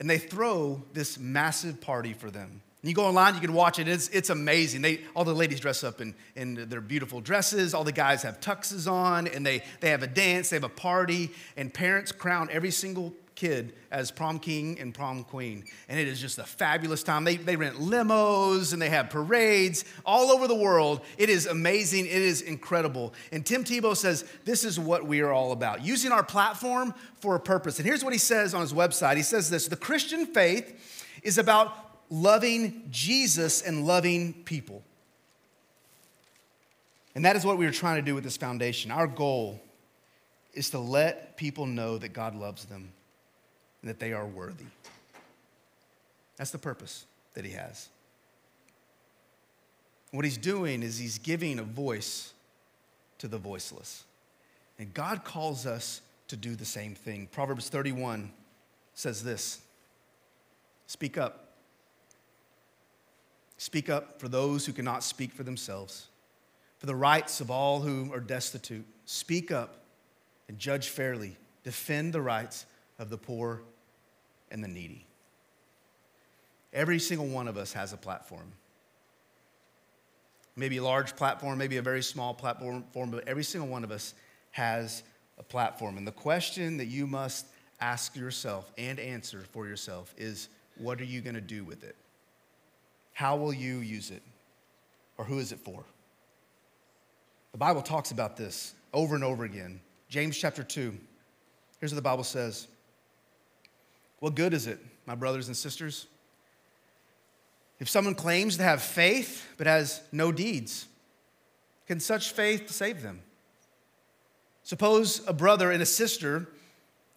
And 0.00 0.10
they 0.10 0.18
throw 0.18 0.82
this 0.94 1.16
massive 1.16 1.80
party 1.80 2.12
for 2.12 2.28
them. 2.28 2.60
And 2.82 2.88
you 2.88 2.94
go 2.94 3.06
online, 3.06 3.34
you 3.34 3.40
can 3.40 3.54
watch 3.54 3.80
it. 3.80 3.88
It's, 3.88 4.08
it's 4.10 4.30
amazing. 4.30 4.82
They, 4.82 5.00
all 5.16 5.24
the 5.24 5.34
ladies 5.34 5.58
dress 5.58 5.82
up 5.82 6.00
in, 6.00 6.14
in 6.36 6.68
their 6.68 6.80
beautiful 6.80 7.20
dresses. 7.20 7.74
All 7.74 7.82
the 7.82 7.90
guys 7.90 8.22
have 8.22 8.40
tuxes 8.40 8.90
on, 8.90 9.26
and 9.26 9.44
they, 9.44 9.64
they 9.80 9.90
have 9.90 10.04
a 10.04 10.06
dance, 10.06 10.50
they 10.50 10.56
have 10.56 10.64
a 10.64 10.68
party, 10.68 11.30
and 11.56 11.74
parents 11.74 12.12
crown 12.12 12.48
every 12.52 12.70
single 12.70 13.12
kid 13.38 13.72
as 13.90 14.10
prom 14.10 14.38
king 14.38 14.78
and 14.80 14.92
prom 14.92 15.22
queen. 15.24 15.64
And 15.88 15.98
it 15.98 16.08
is 16.08 16.20
just 16.20 16.38
a 16.38 16.44
fabulous 16.44 17.04
time. 17.04 17.22
They, 17.24 17.36
they 17.36 17.54
rent 17.54 17.76
limos 17.76 18.72
and 18.72 18.82
they 18.82 18.90
have 18.90 19.10
parades 19.10 19.84
all 20.04 20.32
over 20.32 20.48
the 20.48 20.56
world. 20.56 21.02
It 21.16 21.30
is 21.30 21.46
amazing. 21.46 22.06
It 22.06 22.12
is 22.12 22.42
incredible. 22.42 23.14
And 23.30 23.46
Tim 23.46 23.62
Tebow 23.62 23.96
says 23.96 24.24
this 24.44 24.64
is 24.64 24.78
what 24.78 25.06
we 25.06 25.20
are 25.20 25.32
all 25.32 25.52
about 25.52 25.84
using 25.84 26.10
our 26.10 26.24
platform 26.24 26.92
for 27.20 27.36
a 27.36 27.40
purpose. 27.40 27.78
And 27.78 27.86
here's 27.86 28.02
what 28.02 28.12
he 28.12 28.18
says 28.18 28.54
on 28.54 28.60
his 28.60 28.72
website 28.72 29.16
he 29.16 29.22
says 29.22 29.48
this 29.50 29.68
The 29.68 29.76
Christian 29.76 30.26
faith 30.26 31.16
is 31.22 31.38
about 31.38 31.87
loving 32.10 32.88
Jesus 32.90 33.62
and 33.62 33.86
loving 33.86 34.32
people. 34.44 34.82
And 37.14 37.24
that 37.24 37.36
is 37.36 37.44
what 37.44 37.58
we 37.58 37.66
are 37.66 37.72
trying 37.72 37.96
to 37.96 38.02
do 38.02 38.14
with 38.14 38.24
this 38.24 38.36
foundation. 38.36 38.90
Our 38.90 39.06
goal 39.06 39.60
is 40.54 40.70
to 40.70 40.78
let 40.78 41.36
people 41.36 41.66
know 41.66 41.98
that 41.98 42.12
God 42.12 42.34
loves 42.34 42.64
them 42.64 42.92
and 43.82 43.88
that 43.88 43.98
they 43.98 44.12
are 44.12 44.26
worthy. 44.26 44.64
That's 46.36 46.50
the 46.50 46.58
purpose 46.58 47.06
that 47.34 47.44
He 47.44 47.52
has. 47.52 47.88
What 50.12 50.24
He's 50.24 50.38
doing 50.38 50.82
is 50.82 50.98
He's 50.98 51.18
giving 51.18 51.58
a 51.58 51.64
voice 51.64 52.32
to 53.18 53.28
the 53.28 53.38
voiceless. 53.38 54.04
And 54.78 54.94
God 54.94 55.24
calls 55.24 55.66
us 55.66 56.00
to 56.28 56.36
do 56.36 56.54
the 56.54 56.64
same 56.64 56.94
thing. 56.94 57.28
Proverbs 57.32 57.68
31 57.68 58.30
says 58.94 59.22
this 59.24 59.60
Speak 60.86 61.18
up. 61.18 61.47
Speak 63.58 63.90
up 63.90 64.20
for 64.20 64.28
those 64.28 64.64
who 64.64 64.72
cannot 64.72 65.02
speak 65.02 65.32
for 65.32 65.42
themselves, 65.42 66.06
for 66.78 66.86
the 66.86 66.94
rights 66.94 67.40
of 67.40 67.50
all 67.50 67.80
who 67.80 68.12
are 68.14 68.20
destitute. 68.20 68.86
Speak 69.04 69.50
up 69.50 69.82
and 70.48 70.58
judge 70.58 70.88
fairly. 70.88 71.36
Defend 71.64 72.12
the 72.12 72.22
rights 72.22 72.66
of 72.98 73.10
the 73.10 73.18
poor 73.18 73.62
and 74.50 74.62
the 74.62 74.68
needy. 74.68 75.04
Every 76.72 77.00
single 77.00 77.26
one 77.26 77.48
of 77.48 77.56
us 77.56 77.72
has 77.72 77.92
a 77.92 77.96
platform. 77.96 78.52
Maybe 80.54 80.76
a 80.76 80.82
large 80.82 81.16
platform, 81.16 81.58
maybe 81.58 81.78
a 81.78 81.82
very 81.82 82.02
small 82.02 82.34
platform, 82.34 82.84
but 82.92 83.26
every 83.26 83.44
single 83.44 83.68
one 83.68 83.84
of 83.84 83.90
us 83.90 84.14
has 84.52 85.02
a 85.38 85.42
platform. 85.42 85.98
And 85.98 86.06
the 86.06 86.12
question 86.12 86.76
that 86.76 86.86
you 86.86 87.06
must 87.06 87.46
ask 87.80 88.14
yourself 88.14 88.70
and 88.78 88.98
answer 89.00 89.44
for 89.50 89.66
yourself 89.66 90.14
is 90.16 90.48
what 90.76 91.00
are 91.00 91.04
you 91.04 91.20
going 91.20 91.34
to 91.34 91.40
do 91.40 91.64
with 91.64 91.82
it? 91.82 91.96
How 93.18 93.34
will 93.34 93.52
you 93.52 93.78
use 93.78 94.12
it? 94.12 94.22
Or 95.16 95.24
who 95.24 95.40
is 95.40 95.50
it 95.50 95.58
for? 95.58 95.82
The 97.50 97.58
Bible 97.58 97.82
talks 97.82 98.12
about 98.12 98.36
this 98.36 98.74
over 98.94 99.16
and 99.16 99.24
over 99.24 99.42
again. 99.42 99.80
James 100.08 100.38
chapter 100.38 100.62
2. 100.62 100.96
Here's 101.80 101.92
what 101.92 101.96
the 101.96 102.00
Bible 102.00 102.22
says 102.22 102.68
What 104.20 104.36
good 104.36 104.54
is 104.54 104.68
it, 104.68 104.78
my 105.04 105.16
brothers 105.16 105.48
and 105.48 105.56
sisters? 105.56 106.06
If 107.80 107.88
someone 107.88 108.14
claims 108.14 108.56
to 108.58 108.62
have 108.62 108.80
faith 108.80 109.48
but 109.56 109.66
has 109.66 110.00
no 110.12 110.30
deeds, 110.30 110.86
can 111.88 111.98
such 111.98 112.30
faith 112.30 112.70
save 112.70 113.02
them? 113.02 113.22
Suppose 114.62 115.26
a 115.26 115.32
brother 115.32 115.72
and 115.72 115.82
a 115.82 115.86
sister, 115.86 116.46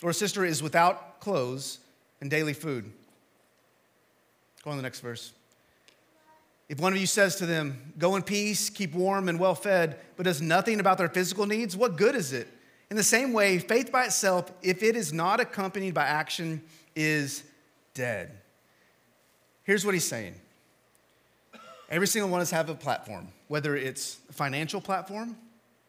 or 0.02 0.10
a 0.10 0.16
sister 0.16 0.46
is 0.46 0.64
without 0.64 1.20
clothes 1.20 1.78
and 2.22 2.32
daily 2.32 2.54
food. 2.54 2.92
Go 4.64 4.72
on 4.72 4.78
to 4.78 4.82
the 4.82 4.84
next 4.84 5.02
verse. 5.02 5.34
If 6.71 6.79
one 6.79 6.93
of 6.93 6.99
you 6.99 7.05
says 7.05 7.36
to 7.36 7.45
them, 7.45 7.93
Go 7.97 8.15
in 8.15 8.23
peace, 8.23 8.69
keep 8.69 8.93
warm 8.93 9.27
and 9.27 9.38
well 9.38 9.55
fed, 9.55 9.99
but 10.15 10.23
does 10.23 10.41
nothing 10.41 10.79
about 10.79 10.97
their 10.97 11.10
physical 11.10 11.45
needs, 11.45 11.75
what 11.75 11.97
good 11.97 12.15
is 12.15 12.31
it? 12.31 12.47
In 12.89 12.95
the 12.95 13.03
same 13.03 13.34
way, 13.34 13.60
faith 13.60 13.91
by 13.91 14.05
itself, 14.05 14.49
if 14.62 14.81
it 14.81 14.95
is 14.95 15.12
not 15.12 15.41
accompanied 15.41 15.93
by 15.93 16.05
action, 16.05 16.62
is 16.95 17.43
dead. 17.93 18.31
Here's 19.63 19.84
what 19.84 19.93
he's 19.93 20.07
saying 20.07 20.36
Every 21.89 22.07
single 22.07 22.31
one 22.31 22.39
of 22.39 22.43
us 22.43 22.51
have 22.51 22.69
a 22.69 22.75
platform, 22.75 23.27
whether 23.49 23.75
it's 23.75 24.21
a 24.29 24.34
financial 24.34 24.79
platform, 24.79 25.36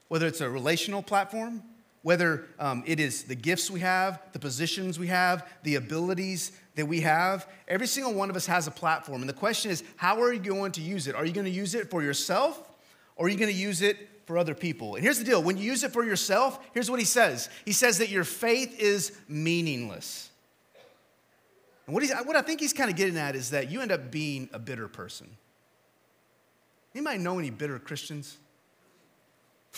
whether 0.09 0.27
it's 0.27 0.41
a 0.41 0.51
relational 0.51 1.01
platform, 1.01 1.63
whether 2.03 2.47
um, 2.59 2.83
it 2.87 2.99
is 2.99 3.23
the 3.23 3.37
gifts 3.37 3.71
we 3.71 3.79
have, 3.79 4.21
the 4.33 4.41
positions 4.41 4.99
we 4.99 5.07
have, 5.07 5.49
the 5.63 5.77
abilities 5.77 6.51
that 6.75 6.87
we 6.87 7.01
have. 7.01 7.49
Every 7.69 7.87
single 7.87 8.15
one 8.15 8.31
of 8.31 8.37
us 8.37 8.47
has 8.47 8.67
a 8.67 8.71
platform. 8.71 9.21
And 9.21 9.29
the 9.29 9.35
question 9.35 9.71
is, 9.71 9.83
how 9.97 10.21
are 10.23 10.33
you 10.33 10.41
going 10.41 10.73
to 10.73 10.81
use 10.81 11.07
it? 11.07 11.15
Are 11.15 11.27
you 11.27 11.33
going 11.33 11.45
to 11.45 11.51
use 11.51 11.75
it 11.75 11.91
for 11.91 12.03
yourself 12.03 12.71
or 13.17 13.27
are 13.27 13.29
you 13.29 13.37
going 13.37 13.53
to 13.53 13.57
use 13.57 13.83
it 13.83 13.97
for 14.27 14.39
other 14.39 14.55
people? 14.55 14.95
And 14.95 15.05
here's 15.05 15.19
the 15.19 15.25
deal 15.25 15.43
when 15.43 15.59
you 15.59 15.65
use 15.65 15.85
it 15.85 15.93
for 15.93 16.05
yourself, 16.05 16.59
here's 16.73 16.91
what 16.91 16.99
he 16.99 17.05
says 17.05 17.49
He 17.65 17.73
says 17.73 17.99
that 17.99 18.09
your 18.09 18.25
faith 18.25 18.79
is 18.81 19.13
meaningless. 19.29 20.31
And 21.87 21.95
what, 21.95 22.05
what 22.27 22.37
I 22.37 22.43
think 22.43 22.61
he's 22.61 22.73
kind 22.73 22.91
of 22.91 22.97
getting 22.97 23.19
at 23.19 23.35
is 23.35 23.51
that 23.51 23.71
you 23.71 23.81
end 23.81 23.93
up 23.93 24.11
being 24.11 24.49
a 24.53 24.59
bitter 24.59 24.89
person. 24.89 25.29
Anybody 26.95 27.19
know 27.19 27.39
any 27.39 27.51
bitter 27.51 27.79
Christians? 27.79 28.37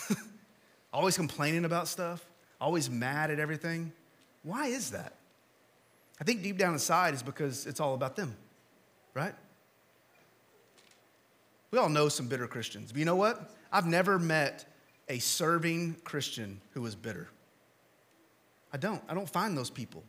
always 0.93 1.17
complaining 1.17 1.65
about 1.65 1.89
stuff, 1.89 2.25
always 2.61 2.91
mad 2.91 3.31
at 3.31 3.39
everything. 3.39 3.93
Why 4.43 4.67
is 4.67 4.91
that? 4.91 5.15
I 6.21 6.25
think 6.25 6.43
deep 6.43 6.59
down 6.59 6.73
inside 6.73 7.15
is 7.15 7.23
because 7.23 7.67
it's 7.67 7.81
all 7.81 7.95
about 7.95 8.17
them, 8.17 8.37
right? 9.15 9.35
We 11.71 11.79
all 11.79 11.89
know 11.89 12.09
some 12.09 12.29
bitter 12.29 12.47
Christians. 12.47 12.93
But 12.93 13.01
you 13.01 13.05
know 13.05 13.17
what? 13.17 13.51
I've 13.73 13.87
never 13.87 14.19
met 14.19 14.65
a 15.09 15.19
serving 15.19 15.97
Christian 16.05 16.61
who 16.71 16.83
was 16.83 16.95
bitter. 16.95 17.29
I 18.73 18.77
don't. 18.77 19.03
I 19.09 19.15
don't 19.15 19.29
find 19.29 19.57
those 19.57 19.71
people. 19.71 20.05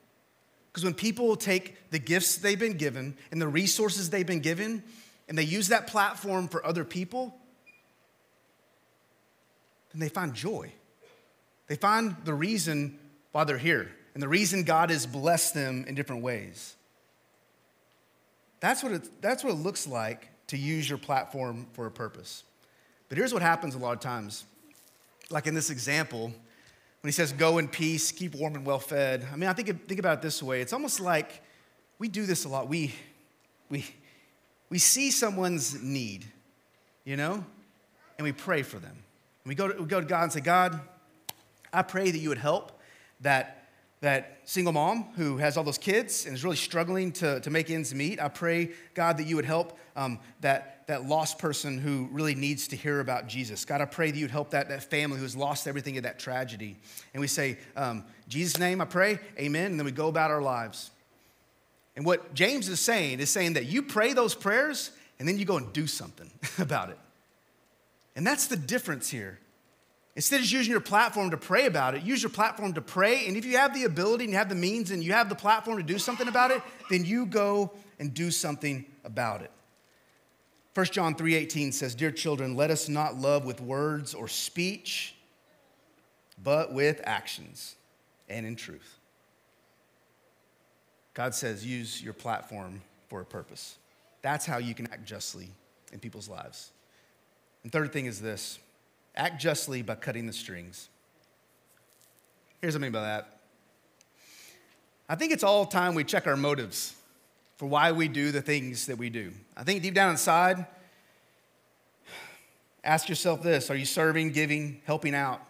Because 0.72 0.84
when 0.84 0.94
people 0.94 1.36
take 1.36 1.89
the 1.89 2.00
gifts 2.00 2.38
they've 2.38 2.60
been 2.60 2.78
given 2.78 3.18
and 3.32 3.41
the 3.41 3.48
resources 3.48 4.10
they've 4.10 4.28
been 4.28 4.41
given 4.41 4.84
and 5.28 5.38
they 5.38 5.44
use 5.44 5.70
that 5.70 5.88
platform 5.88 6.48
for 6.48 6.63
other 6.65 6.84
people, 6.84 7.36
then 9.91 10.02
they 10.02 10.10
find 10.10 10.34
joy. 10.34 10.72
They 11.68 11.78
find 11.78 12.15
the 12.26 12.34
reason 12.34 13.00
why 13.32 13.44
they're 13.44 13.58
here 13.58 13.91
and 14.15 14.23
the 14.23 14.28
reason 14.28 14.63
God 14.63 14.89
has 14.89 15.06
blessed 15.06 15.54
them 15.54 15.86
in 15.88 15.93
different 15.93 16.23
ways. 16.23 16.75
That's 18.62 18.82
what, 18.82 18.93
it, 18.93 19.21
that's 19.21 19.43
what 19.43 19.51
it 19.51 19.58
looks 19.58 19.86
like 19.86 20.30
to 20.47 20.58
use 20.58 20.89
your 20.89 20.97
platform 20.97 21.67
for 21.73 21.86
a 21.86 21.91
purpose. 21.91 22.43
But 23.10 23.17
here's 23.17 23.34
what 23.34 23.43
happens 23.43 23.75
a 23.75 23.78
lot 23.78 23.91
of 23.91 23.99
times. 23.99 24.45
Like 25.30 25.45
in 25.45 25.54
this 25.54 25.69
example, 25.69 26.28
when 26.28 27.08
he 27.08 27.12
says, 27.12 27.34
go 27.34 27.58
in 27.58 27.67
peace, 27.67 28.12
keep 28.12 28.34
warm 28.34 28.56
and 28.56 28.65
well 28.65 28.80
fed. 28.80 29.28
I 29.32 29.36
mean, 29.36 29.49
I 29.49 29.54
think, 29.54 29.88
think 29.88 29.99
about 29.99 30.19
it 30.19 30.21
this 30.23 30.41
way. 30.41 30.62
It's 30.62 30.73
almost 30.73 30.99
like 30.99 31.43
we 31.99 32.08
do 32.08 32.25
this 32.25 32.45
a 32.45 32.49
lot. 32.49 32.67
We, 32.67 32.95
we, 33.69 33.86
we 34.69 34.80
see 34.80 35.12
someone's 35.12 35.82
need, 35.82 36.25
you 37.04 37.17
know, 37.17 37.45
and 38.17 38.23
we 38.23 38.32
pray 38.32 38.63
for 38.63 38.80
them. 38.80 38.97
We 39.45 39.56
go 39.56 39.67
to, 39.67 39.82
we 39.82 39.88
go 39.88 39.99
to 39.99 40.08
God 40.08 40.23
and 40.23 40.32
say, 40.32 40.39
God, 40.39 40.80
I 41.71 41.82
pray 41.82 42.10
that 42.10 42.17
you 42.17 42.30
would 42.30 42.38
help 42.38 42.80
that, 43.21 43.55
that 44.06 44.39
single 44.46 44.72
mom 44.72 45.04
who 45.15 45.38
has 45.38 45.58
all 45.58 45.63
those 45.63 45.80
kids 45.80 46.26
and 46.26 46.36
is 46.36 46.44
really 46.44 46.56
struggling 46.56 47.12
to, 47.12 47.39
to 47.39 47.50
make 47.50 47.72
ends 47.72 47.94
meet. 47.94 48.20
I 48.20 48.28
pray, 48.28 48.72
God, 48.94 49.18
that 49.18 49.26
you 49.26 49.36
would 49.36 49.46
help 49.46 49.78
um, 49.96 50.20
that, 50.41 50.86
that 50.88 51.08
lost 51.08 51.39
person 51.39 51.80
who 51.80 52.08
really 52.12 52.36
needs 52.36 52.68
to 52.68 52.76
hear 52.76 53.00
about 53.00 53.28
Jesus. 53.28 53.65
God, 53.65 53.82
I 53.82 53.86
pray 53.86 54.12
that 54.12 54.18
you'd 54.18 54.30
help 54.30 54.52
that, 54.52 54.70
that 54.70 54.84
family 54.84 55.18
who 55.18 55.24
has 55.24 55.36
lost 55.36 55.68
everything 55.68 55.96
in 55.96 56.04
that 56.04 56.20
tragedy. 56.20 56.78
And 57.13 57.22
we 57.22 57.28
say, 57.28 57.58
um, 57.76 58.04
Jesus' 58.28 58.60
name, 58.60 58.80
I 58.80 58.86
pray, 58.86 59.18
amen. 59.39 59.72
And 59.72 59.80
then 59.80 59.86
we 59.86 59.91
go 59.91 60.08
about 60.08 60.30
our 60.30 60.41
lives. 60.41 60.91
And 61.96 62.06
what 62.06 62.36
James 62.36 62.70
is 62.70 62.80
saying 62.80 63.20
is 63.22 63.32
saying 63.32 63.54
that 63.54 63.65
you 63.65 63.82
pray 63.82 64.13
those 64.13 64.36
prayers 64.36 64.91
and 65.18 65.28
then 65.28 65.39
you 65.39 65.46
go 65.46 65.58
and 65.58 65.74
do 65.74 65.88
something 65.88 66.30
about 66.60 66.89
it. 66.89 67.00
And 68.15 68.26
that's 68.26 68.46
the 68.46 68.58
difference 68.58 69.10
here. 69.10 69.39
Instead 70.15 70.39
of 70.39 70.45
using 70.45 70.71
your 70.71 70.80
platform 70.80 71.32
to 71.32 71.38
pray 71.38 71.65
about 71.65 71.93
it, 71.93 72.04
use 72.04 72.23
your 72.23 72.30
platform 72.30 72.73
to 72.73 72.82
pray. 72.82 73.28
And 73.28 73.36
if 73.36 73.43
you 73.43 73.58
have 73.58 73.73
the 73.73 73.84
ability 73.84 74.23
and 74.23 74.32
you 74.32 74.38
have 74.38 74.49
the 74.49 74.56
means 74.56 74.91
and 74.91 75.04
you 75.04 75.12
have 75.12 75.28
the 75.28 75.36
platform 75.36 75.78
to 75.78 75.84
do 75.84 75.99
something 75.99 76.28
about 76.28 76.51
it, 76.51 76.62
then 76.89 77.04
you 77.04 77.25
go 77.25 77.71
and 77.99 78.13
do 78.13 78.32
something 78.32 78.86
about 79.04 79.41
it. 79.41 79.51
1 80.73 80.86
John 80.93 81.15
3:18 81.15 81.71
says, 81.71 81.95
"Dear 81.95 82.12
children, 82.12 82.56
let 82.56 82.71
us 82.71 82.88
not 82.88 83.15
love 83.15 83.45
with 83.45 83.62
words 83.62 84.13
or 84.13 84.28
speech, 84.28 85.15
but 86.41 86.73
with 86.73 87.01
actions 87.06 87.75
and 88.28 88.45
in 88.45 88.56
truth." 88.56 88.99
God 91.15 91.34
says, 91.34 91.65
use 91.65 92.04
your 92.04 92.13
platform 92.13 92.82
for 93.08 93.21
a 93.21 93.25
purpose. 93.25 93.78
That's 94.21 94.45
how 94.45 94.58
you 94.58 94.75
can 94.75 94.86
act 94.88 95.06
justly 95.06 95.49
in 95.93 95.99
people's 95.99 96.28
lives. 96.28 96.71
And 97.63 97.71
third 97.71 97.93
thing 97.93 98.06
is 98.06 98.19
this 98.19 98.60
act 99.15 99.41
justly 99.41 99.82
by 99.82 99.95
cutting 99.95 100.28
the 100.28 100.34
strings. 100.34 100.89
Here's 102.62 102.73
what 102.73 102.82
I 102.82 102.84
mean 102.84 102.91
by 102.91 103.01
that. 103.01 103.39
I 105.08 105.15
think 105.15 105.32
it's 105.32 105.43
all 105.43 105.65
time 105.65 105.93
we 105.93 106.04
check 106.04 106.25
our 106.28 106.38
motives 106.38 106.95
for 107.58 107.67
why 107.67 107.91
we 107.91 108.08
do 108.08 108.32
the 108.32 108.41
things 108.41 108.88
that 108.88 108.97
we 108.97 109.10
do. 109.10 109.32
I 109.56 109.63
think 109.63 109.84
deep 109.84 109.93
down 109.93 110.12
inside, 110.12 110.65
ask 112.84 113.08
yourself 113.08 113.43
this 113.43 113.69
Are 113.69 113.75
you 113.75 113.86
serving, 113.86 114.32
giving, 114.32 114.82
helping 114.86 115.15
out 115.15 115.41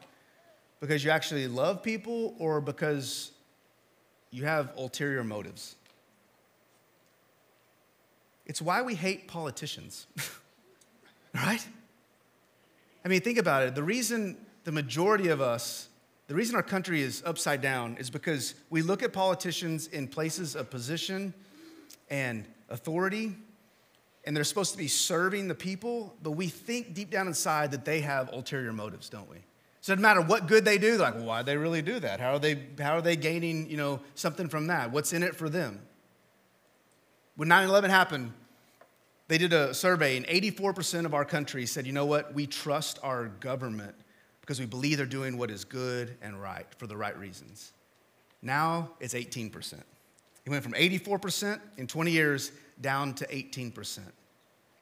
because 0.80 1.04
you 1.04 1.10
actually 1.10 1.48
love 1.48 1.82
people 1.82 2.36
or 2.38 2.62
because 2.62 3.32
you 4.32 4.44
have 4.44 4.74
ulterior 4.78 5.24
motives. 5.24 5.76
It's 8.46 8.62
why 8.62 8.82
we 8.82 8.94
hate 8.96 9.28
politicians, 9.28 10.08
right? 11.34 11.66
I 13.06 13.08
mean, 13.08 13.22
think 13.22 13.38
about 13.38 13.62
it. 13.64 13.76
The 13.76 13.84
reason 13.84 14.36
the 14.64 14.72
majority 14.72 15.30
of 15.30 15.40
us, 15.40 15.90
the 16.28 16.34
reason 16.34 16.56
our 16.56 16.64
country 16.64 17.02
is 17.02 17.22
upside 17.24 17.62
down 17.62 17.98
is 17.98 18.10
because 18.10 18.56
we 18.72 18.82
look 18.82 19.04
at 19.04 19.14
politicians 19.14 19.86
in 19.88 20.08
places 20.08 20.56
of 20.56 20.72
position 20.72 21.32
and 22.10 22.46
authority, 22.70 23.36
and 24.26 24.36
they're 24.36 24.44
supposed 24.44 24.72
to 24.72 24.78
be 24.78 24.88
serving 24.88 25.48
the 25.48 25.54
people, 25.54 26.16
but 26.24 26.32
we 26.32 26.48
think 26.48 26.96
deep 26.96 27.12
down 27.12 27.28
inside 27.28 27.70
that 27.72 27.86
they 27.86 28.02
have 28.02 28.34
ulterior 28.34 28.74
motives, 28.74 29.08
don't 29.08 29.30
we? 29.30 29.38
So 29.82 29.94
it 29.94 29.98
doesn't 29.98 30.02
matter 30.02 30.22
what 30.22 30.48
good 30.48 30.66
they 30.66 30.80
do, 30.80 30.98
like, 30.98 31.14
well, 31.14 31.26
why 31.26 31.42
do 31.44 31.46
they 31.46 31.58
really 31.58 31.84
do 31.84 32.00
that? 32.00 32.20
How 32.20 32.34
are 32.34 32.40
they, 32.40 32.60
how 32.80 32.98
are 32.98 33.04
they 33.04 33.16
gaining 33.16 33.70
you 33.70 33.78
know, 33.78 34.00
something 34.16 34.50
from 34.50 34.66
that? 34.68 34.90
What's 34.90 35.14
in 35.14 35.22
it 35.22 35.36
for 35.36 35.48
them? 35.48 35.80
When 37.36 37.50
9 37.50 37.70
11 37.70 37.92
happened, 37.92 38.34
they 39.28 39.38
did 39.38 39.54
a 39.54 39.74
survey, 39.74 40.18
and 40.18 40.26
84% 40.28 41.06
of 41.06 41.14
our 41.14 41.26
country 41.26 41.66
said, 41.66 41.88
you 41.88 41.94
know 41.94 42.06
what, 42.06 42.34
we 42.34 42.46
trust 42.46 43.00
our 43.02 43.28
government, 43.28 43.96
because 44.42 44.60
we 44.60 44.66
believe 44.66 44.98
they're 44.98 45.06
doing 45.06 45.38
what 45.38 45.50
is 45.50 45.66
good 45.66 46.16
and 46.22 46.40
right 46.40 46.68
for 46.78 46.86
the 46.88 46.96
right 46.96 47.18
reasons. 47.18 47.74
Now 48.42 48.92
it's 49.00 49.16
18%. 49.16 49.74
It 49.74 50.50
went 50.50 50.64
from 50.64 50.74
84% 50.74 51.60
in 51.78 51.88
20 51.88 52.12
years 52.12 52.52
down 52.80 53.16
to 53.16 53.26
18%. 53.28 54.00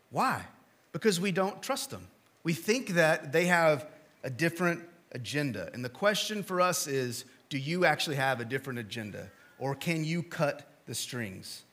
Why? 0.10 0.44
Because 0.92 1.22
we 1.22 1.32
don't 1.32 1.64
trust 1.64 1.90
them. 1.90 2.08
We 2.44 2.54
think 2.54 2.90
that 2.90 3.32
they 3.32 3.46
have 3.46 3.88
a 4.24 4.30
different 4.30 4.82
agenda. 5.14 5.70
And 5.74 5.84
the 5.84 5.90
question 5.90 6.44
for 6.44 6.60
us 6.60 6.88
is 6.88 7.24
do 7.50 7.58
you 7.58 7.86
actually 7.86 8.18
have 8.18 8.42
a 8.42 8.46
different 8.46 8.80
agenda? 8.80 9.32
Or 9.60 9.76
can 9.76 10.04
you 10.04 10.24
cut 10.24 10.68
the 10.86 10.96
strings? 10.96 11.64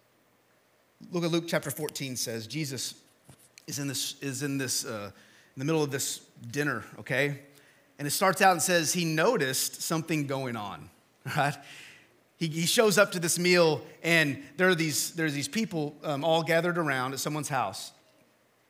Look 1.10 1.24
at 1.24 1.30
Luke 1.30 1.44
chapter 1.46 1.70
14 1.70 2.16
says 2.16 2.46
Jesus 2.46 2.94
is 3.66 3.78
in 3.78 3.88
this, 3.88 4.16
is 4.20 4.42
in 4.42 4.58
this, 4.58 4.84
uh, 4.84 5.10
in 5.56 5.60
the 5.60 5.64
middle 5.64 5.82
of 5.82 5.90
this 5.90 6.20
dinner, 6.50 6.84
okay? 6.98 7.40
And 7.98 8.06
it 8.06 8.10
starts 8.10 8.40
out 8.40 8.52
and 8.52 8.62
says 8.62 8.92
he 8.92 9.04
noticed 9.04 9.82
something 9.82 10.26
going 10.26 10.56
on, 10.56 10.90
right? 11.36 11.56
He, 12.36 12.46
he 12.46 12.66
shows 12.66 12.96
up 12.96 13.12
to 13.12 13.20
this 13.20 13.38
meal 13.38 13.82
and 14.02 14.42
there 14.56 14.68
are 14.68 14.74
these, 14.74 15.12
there 15.12 15.26
are 15.26 15.30
these 15.30 15.48
people 15.48 15.94
um, 16.04 16.24
all 16.24 16.42
gathered 16.42 16.78
around 16.78 17.12
at 17.12 17.18
someone's 17.18 17.48
house. 17.48 17.92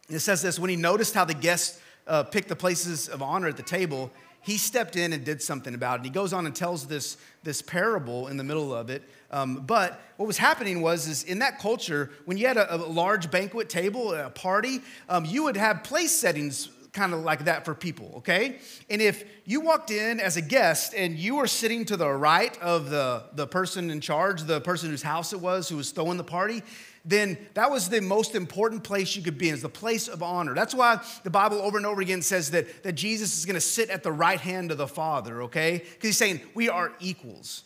And 0.09 0.17
it 0.17 0.21
says 0.21 0.43
this 0.43 0.59
when 0.59 0.71
he 0.71 0.77
noticed 0.77 1.15
how 1.15 1.25
the 1.25 1.35
guests 1.35 1.81
uh, 2.07 2.23
picked 2.25 2.49
the 2.49 2.57
places 2.57 3.09
of 3.09 3.23
honor 3.23 3.49
at 3.49 3.57
the 3.57 3.63
table, 3.63 4.11
he 4.43 4.57
stepped 4.57 4.97
in 4.97 5.13
and 5.13 5.25
did 5.25 5.43
something 5.43 5.75
about 5.75 5.95
it. 5.95 5.97
And 5.99 6.05
he 6.07 6.11
goes 6.11 6.33
on 6.33 6.47
and 6.47 6.55
tells 6.55 6.87
this, 6.87 7.17
this 7.43 7.63
parable 7.63 8.29
in 8.29 8.37
the 8.37 8.45
middle 8.45 8.75
of 8.75 8.91
it. 8.91 9.03
Um, 9.31 9.63
but 9.67 10.01
what 10.17 10.27
was 10.27 10.39
happening 10.39 10.81
was, 10.83 11.07
is 11.07 11.23
in 11.25 11.39
that 11.39 11.59
culture, 11.59 12.11
when 12.25 12.37
you 12.37 12.47
had 12.47 12.57
a, 12.57 12.75
a 12.75 12.77
large 12.77 13.31
banquet 13.31 13.69
table, 13.69 14.13
a 14.13 14.31
party, 14.31 14.81
um, 15.09 15.25
you 15.25 15.45
would 15.45 15.57
have 15.57 15.85
place 15.85 16.13
settings 16.13 16.69
kind 16.93 17.15
of 17.15 17.21
like 17.21 17.45
that 17.45 17.65
for 17.65 17.75
people, 17.75 18.15
okay? 18.17 18.59
And 18.89 19.01
if 19.01 19.25
you 19.45 19.61
walked 19.61 19.91
in 19.91 20.19
as 20.19 20.37
a 20.37 20.43
guest 20.43 20.93
and 20.95 21.17
you 21.17 21.37
were 21.37 21.47
sitting 21.47 21.85
to 21.87 21.97
the 21.97 22.11
right 22.11 22.61
of 22.61 22.91
the, 22.91 23.25
the 23.35 23.47
person 23.47 23.91
in 23.91 24.01
charge, 24.01 24.43
the 24.43 24.61
person 24.61 24.91
whose 24.91 25.03
house 25.03 25.33
it 25.33 25.41
was 25.41 25.69
who 25.69 25.77
was 25.77 25.93
throwing 25.93 26.17
the 26.17 26.25
party, 26.25 26.63
then 27.05 27.39
that 27.55 27.71
was 27.71 27.89
the 27.89 28.01
most 28.01 28.35
important 28.35 28.85
place 28.85 29.17
you 29.17 29.23
could 29.23 29.39
be 29.39 29.49
in, 29.49 29.55
is 29.55 29.63
the 29.63 29.69
place 29.69 30.09
of 30.09 30.23
honor. 30.23 30.55
That's 30.55 30.75
why 30.75 31.03
the 31.23 31.31
Bible 31.31 31.59
over 31.59 31.77
and 31.77 31.87
over 31.87 32.01
again 32.01 32.23
says 32.23 32.51
that, 32.51 32.83
that 32.83 32.93
Jesus 32.93 33.39
is 33.39 33.47
gonna 33.47 33.61
sit 33.61 33.89
at 33.89 34.03
the 34.03 34.13
right 34.13 34.41
hand 34.41 34.71
of 34.71 34.79
the 34.79 34.89
Father, 34.89 35.43
okay? 35.43 35.79
Because 35.79 36.09
he's 36.09 36.17
saying 36.19 36.41
we 36.55 36.69
are 36.69 36.93
equals. 37.01 37.65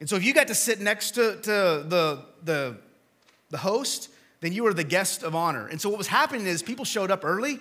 And 0.00 0.08
so 0.08 0.16
if 0.16 0.24
you 0.24 0.32
got 0.32 0.48
to 0.48 0.54
sit 0.54 0.80
next 0.80 1.12
to, 1.12 1.36
to 1.42 1.50
the, 1.50 2.24
the, 2.44 2.76
the 3.50 3.58
host, 3.58 4.10
then 4.40 4.52
you 4.52 4.62
were 4.62 4.72
the 4.72 4.84
guest 4.84 5.22
of 5.22 5.34
honor. 5.34 5.66
And 5.66 5.80
so 5.80 5.88
what 5.88 5.98
was 5.98 6.06
happening 6.06 6.46
is 6.46 6.62
people 6.62 6.84
showed 6.84 7.10
up 7.10 7.24
early, 7.24 7.58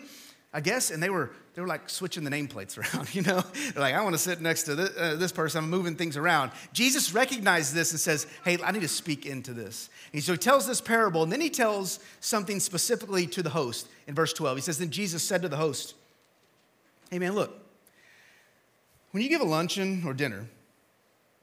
I 0.54 0.62
guess, 0.62 0.92
and 0.92 1.02
they 1.02 1.10
were 1.10 1.32
they 1.58 1.62
were 1.62 1.68
like 1.68 1.90
switching 1.90 2.24
the 2.24 2.30
nameplates 2.30 2.78
around, 2.94 3.16
you 3.16 3.24
know? 3.24 3.42
They're 3.74 3.82
like, 3.82 3.96
I 3.96 4.04
want 4.04 4.14
to 4.14 4.20
sit 4.20 4.42
next 4.42 4.64
to 4.64 4.76
this, 4.76 4.92
uh, 4.96 5.16
this, 5.16 5.32
person. 5.32 5.64
I'm 5.64 5.72
moving 5.72 5.96
things 5.96 6.16
around. 6.16 6.52
Jesus 6.72 7.16
recognized 7.16 7.74
this 7.74 7.90
and 7.90 8.00
says, 8.00 8.28
Hey, 8.46 8.60
I 8.64 8.70
need 8.70 8.84
to 8.84 8.88
speak 8.88 9.26
into 9.26 9.54
this. 9.54 9.90
And 10.14 10.22
so 10.22 10.34
he 10.34 10.38
tells 10.38 10.68
this 10.68 10.82
parable, 10.82 11.24
and 11.24 11.32
then 11.32 11.42
he 11.42 11.50
tells 11.50 12.00
something 12.20 12.60
specifically 12.60 13.26
to 13.26 13.42
the 13.42 13.50
host 13.50 13.88
in 14.06 14.14
verse 14.14 14.34
12. 14.34 14.58
He 14.58 14.62
says, 14.62 14.78
Then 14.78 14.92
Jesus 14.92 15.24
said 15.24 15.42
to 15.42 15.50
the 15.50 15.58
host, 15.58 15.96
Hey, 17.10 17.18
man, 17.18 17.34
look, 17.34 17.60
when 19.10 19.24
you 19.24 19.30
give 19.30 19.42
a 19.42 19.46
luncheon 19.46 20.04
or 20.06 20.14
dinner, 20.14 20.46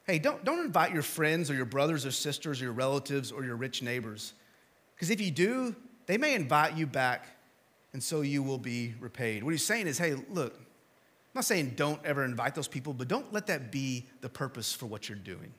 hey, 0.04 0.18
don't, 0.18 0.44
don't 0.44 0.64
invite 0.64 0.92
your 0.92 1.02
friends 1.02 1.50
or 1.50 1.54
your 1.54 1.64
brothers 1.64 2.06
or 2.06 2.10
sisters 2.10 2.60
or 2.60 2.64
your 2.64 2.72
relatives 2.72 3.32
or 3.32 3.44
your 3.44 3.56
rich 3.56 3.82
neighbors. 3.82 4.34
Because 4.94 5.10
if 5.10 5.20
you 5.20 5.30
do, 5.30 5.74
they 6.06 6.18
may 6.18 6.34
invite 6.34 6.76
you 6.76 6.86
back 6.86 7.26
and 7.92 8.02
so 8.02 8.20
you 8.20 8.42
will 8.42 8.58
be 8.58 8.94
repaid. 9.00 9.42
What 9.42 9.50
he's 9.52 9.64
saying 9.64 9.86
is, 9.86 9.98
hey, 9.98 10.14
look, 10.30 10.54
I'm 10.54 11.38
not 11.38 11.44
saying 11.44 11.74
don't 11.76 12.04
ever 12.04 12.24
invite 12.24 12.54
those 12.54 12.68
people, 12.68 12.92
but 12.92 13.08
don't 13.08 13.32
let 13.32 13.46
that 13.46 13.72
be 13.72 14.06
the 14.20 14.28
purpose 14.28 14.72
for 14.72 14.86
what 14.86 15.08
you're 15.08 15.18
doing. 15.18 15.52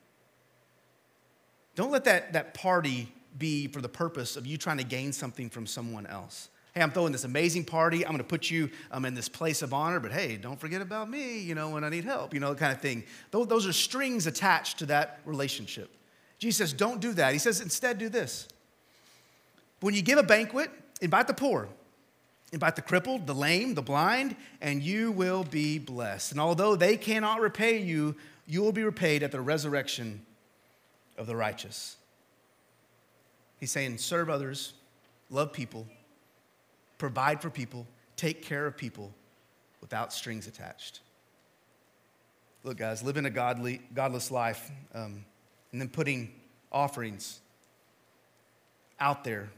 Don't 1.74 1.90
let 1.90 2.04
that, 2.04 2.32
that 2.34 2.54
party 2.54 3.12
be 3.36 3.66
for 3.68 3.80
the 3.80 3.88
purpose 3.88 4.36
of 4.36 4.46
you 4.46 4.56
trying 4.56 4.78
to 4.78 4.84
gain 4.84 5.12
something 5.12 5.50
from 5.50 5.66
someone 5.66 6.06
else. 6.06 6.48
Hey, 6.76 6.82
I'm 6.82 6.90
throwing 6.90 7.10
this 7.10 7.24
amazing 7.24 7.64
party. 7.64 8.04
I'm 8.04 8.12
going 8.12 8.18
to 8.18 8.24
put 8.24 8.50
you 8.50 8.68
um, 8.92 9.06
in 9.06 9.14
this 9.14 9.30
place 9.30 9.62
of 9.62 9.72
honor, 9.72 9.98
but 9.98 10.12
hey, 10.12 10.36
don't 10.36 10.60
forget 10.60 10.82
about 10.82 11.08
me, 11.08 11.38
you 11.38 11.54
know, 11.54 11.70
when 11.70 11.84
I 11.84 11.88
need 11.88 12.04
help, 12.04 12.34
you 12.34 12.40
know, 12.40 12.54
kind 12.54 12.70
of 12.70 12.82
thing. 12.82 13.04
Those 13.30 13.66
are 13.66 13.72
strings 13.72 14.26
attached 14.26 14.80
to 14.80 14.86
that 14.86 15.20
relationship. 15.24 15.90
Jesus 16.38 16.58
says, 16.58 16.72
don't 16.74 17.00
do 17.00 17.14
that. 17.14 17.32
He 17.32 17.38
says, 17.38 17.62
instead, 17.62 17.96
do 17.96 18.10
this. 18.10 18.46
When 19.80 19.94
you 19.94 20.02
give 20.02 20.18
a 20.18 20.22
banquet, 20.22 20.70
invite 21.00 21.28
the 21.28 21.32
poor, 21.32 21.70
Invite 22.52 22.76
the 22.76 22.82
crippled, 22.82 23.26
the 23.26 23.34
lame, 23.34 23.74
the 23.74 23.82
blind, 23.82 24.36
and 24.60 24.82
you 24.82 25.10
will 25.10 25.44
be 25.44 25.78
blessed. 25.78 26.30
And 26.32 26.40
although 26.40 26.76
they 26.76 26.96
cannot 26.96 27.40
repay 27.40 27.78
you, 27.78 28.14
you 28.46 28.62
will 28.62 28.72
be 28.72 28.84
repaid 28.84 29.22
at 29.22 29.32
the 29.32 29.40
resurrection 29.40 30.24
of 31.18 31.26
the 31.26 31.34
righteous. 31.34 31.96
He's 33.58 33.72
saying, 33.72 33.98
serve 33.98 34.30
others, 34.30 34.74
love 35.28 35.52
people, 35.52 35.88
provide 36.98 37.40
for 37.40 37.50
people, 37.50 37.86
take 38.16 38.42
care 38.42 38.66
of 38.66 38.76
people 38.76 39.12
without 39.80 40.12
strings 40.12 40.46
attached. 40.46 41.00
Look, 42.64 42.78
guys, 42.78 43.02
living 43.02 43.26
a 43.26 43.30
godly, 43.30 43.80
godless 43.94 44.30
life 44.30 44.70
um, 44.94 45.24
and 45.72 45.80
then 45.80 45.88
putting 45.88 46.32
offerings 46.72 47.40
out 48.98 49.24
there 49.24 49.48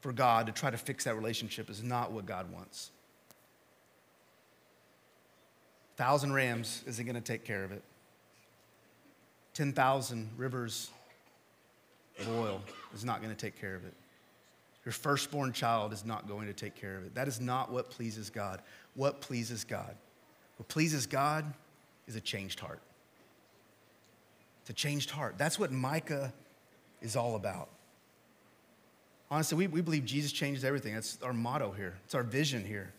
for 0.00 0.12
God 0.12 0.46
to 0.46 0.52
try 0.52 0.70
to 0.70 0.76
fix 0.76 1.04
that 1.04 1.16
relationship 1.16 1.68
is 1.68 1.82
not 1.82 2.12
what 2.12 2.26
God 2.26 2.52
wants. 2.52 2.90
Thousand 5.96 6.32
rams 6.32 6.82
isn't 6.86 7.04
going 7.04 7.14
to 7.14 7.20
take 7.20 7.44
care 7.44 7.64
of 7.64 7.72
it. 7.72 7.82
10,000 9.54 10.30
rivers 10.36 10.90
of 12.18 12.28
oil 12.28 12.60
is 12.92 13.04
not 13.04 13.22
going 13.22 13.34
to 13.34 13.40
take 13.40 13.60
care 13.60 13.74
of 13.74 13.84
it. 13.84 13.94
Your 14.84 14.92
firstborn 14.92 15.52
child 15.52 15.92
is 15.92 16.04
not 16.04 16.28
going 16.28 16.46
to 16.46 16.52
take 16.52 16.74
care 16.74 16.96
of 16.96 17.04
it. 17.04 17.14
That 17.14 17.28
is 17.28 17.40
not 17.40 17.72
what 17.72 17.90
pleases 17.90 18.30
God. 18.30 18.60
What 18.94 19.20
pleases 19.20 19.64
God? 19.64 19.96
What 20.56 20.68
pleases 20.68 21.06
God 21.06 21.44
is 22.06 22.16
a 22.16 22.20
changed 22.20 22.60
heart. 22.60 22.80
It's 24.62 24.70
a 24.70 24.74
changed 24.74 25.10
heart. 25.10 25.36
That's 25.38 25.58
what 25.58 25.72
Micah 25.72 26.32
is 27.00 27.16
all 27.16 27.36
about. 27.36 27.68
Honestly, 29.30 29.56
we, 29.56 29.66
we 29.66 29.80
believe 29.80 30.04
Jesus 30.04 30.32
changes 30.32 30.64
everything. 30.64 30.94
That's 30.94 31.18
our 31.22 31.32
motto 31.32 31.72
here, 31.72 31.94
it's 32.04 32.14
our 32.14 32.22
vision 32.22 32.64
here. 32.64 32.92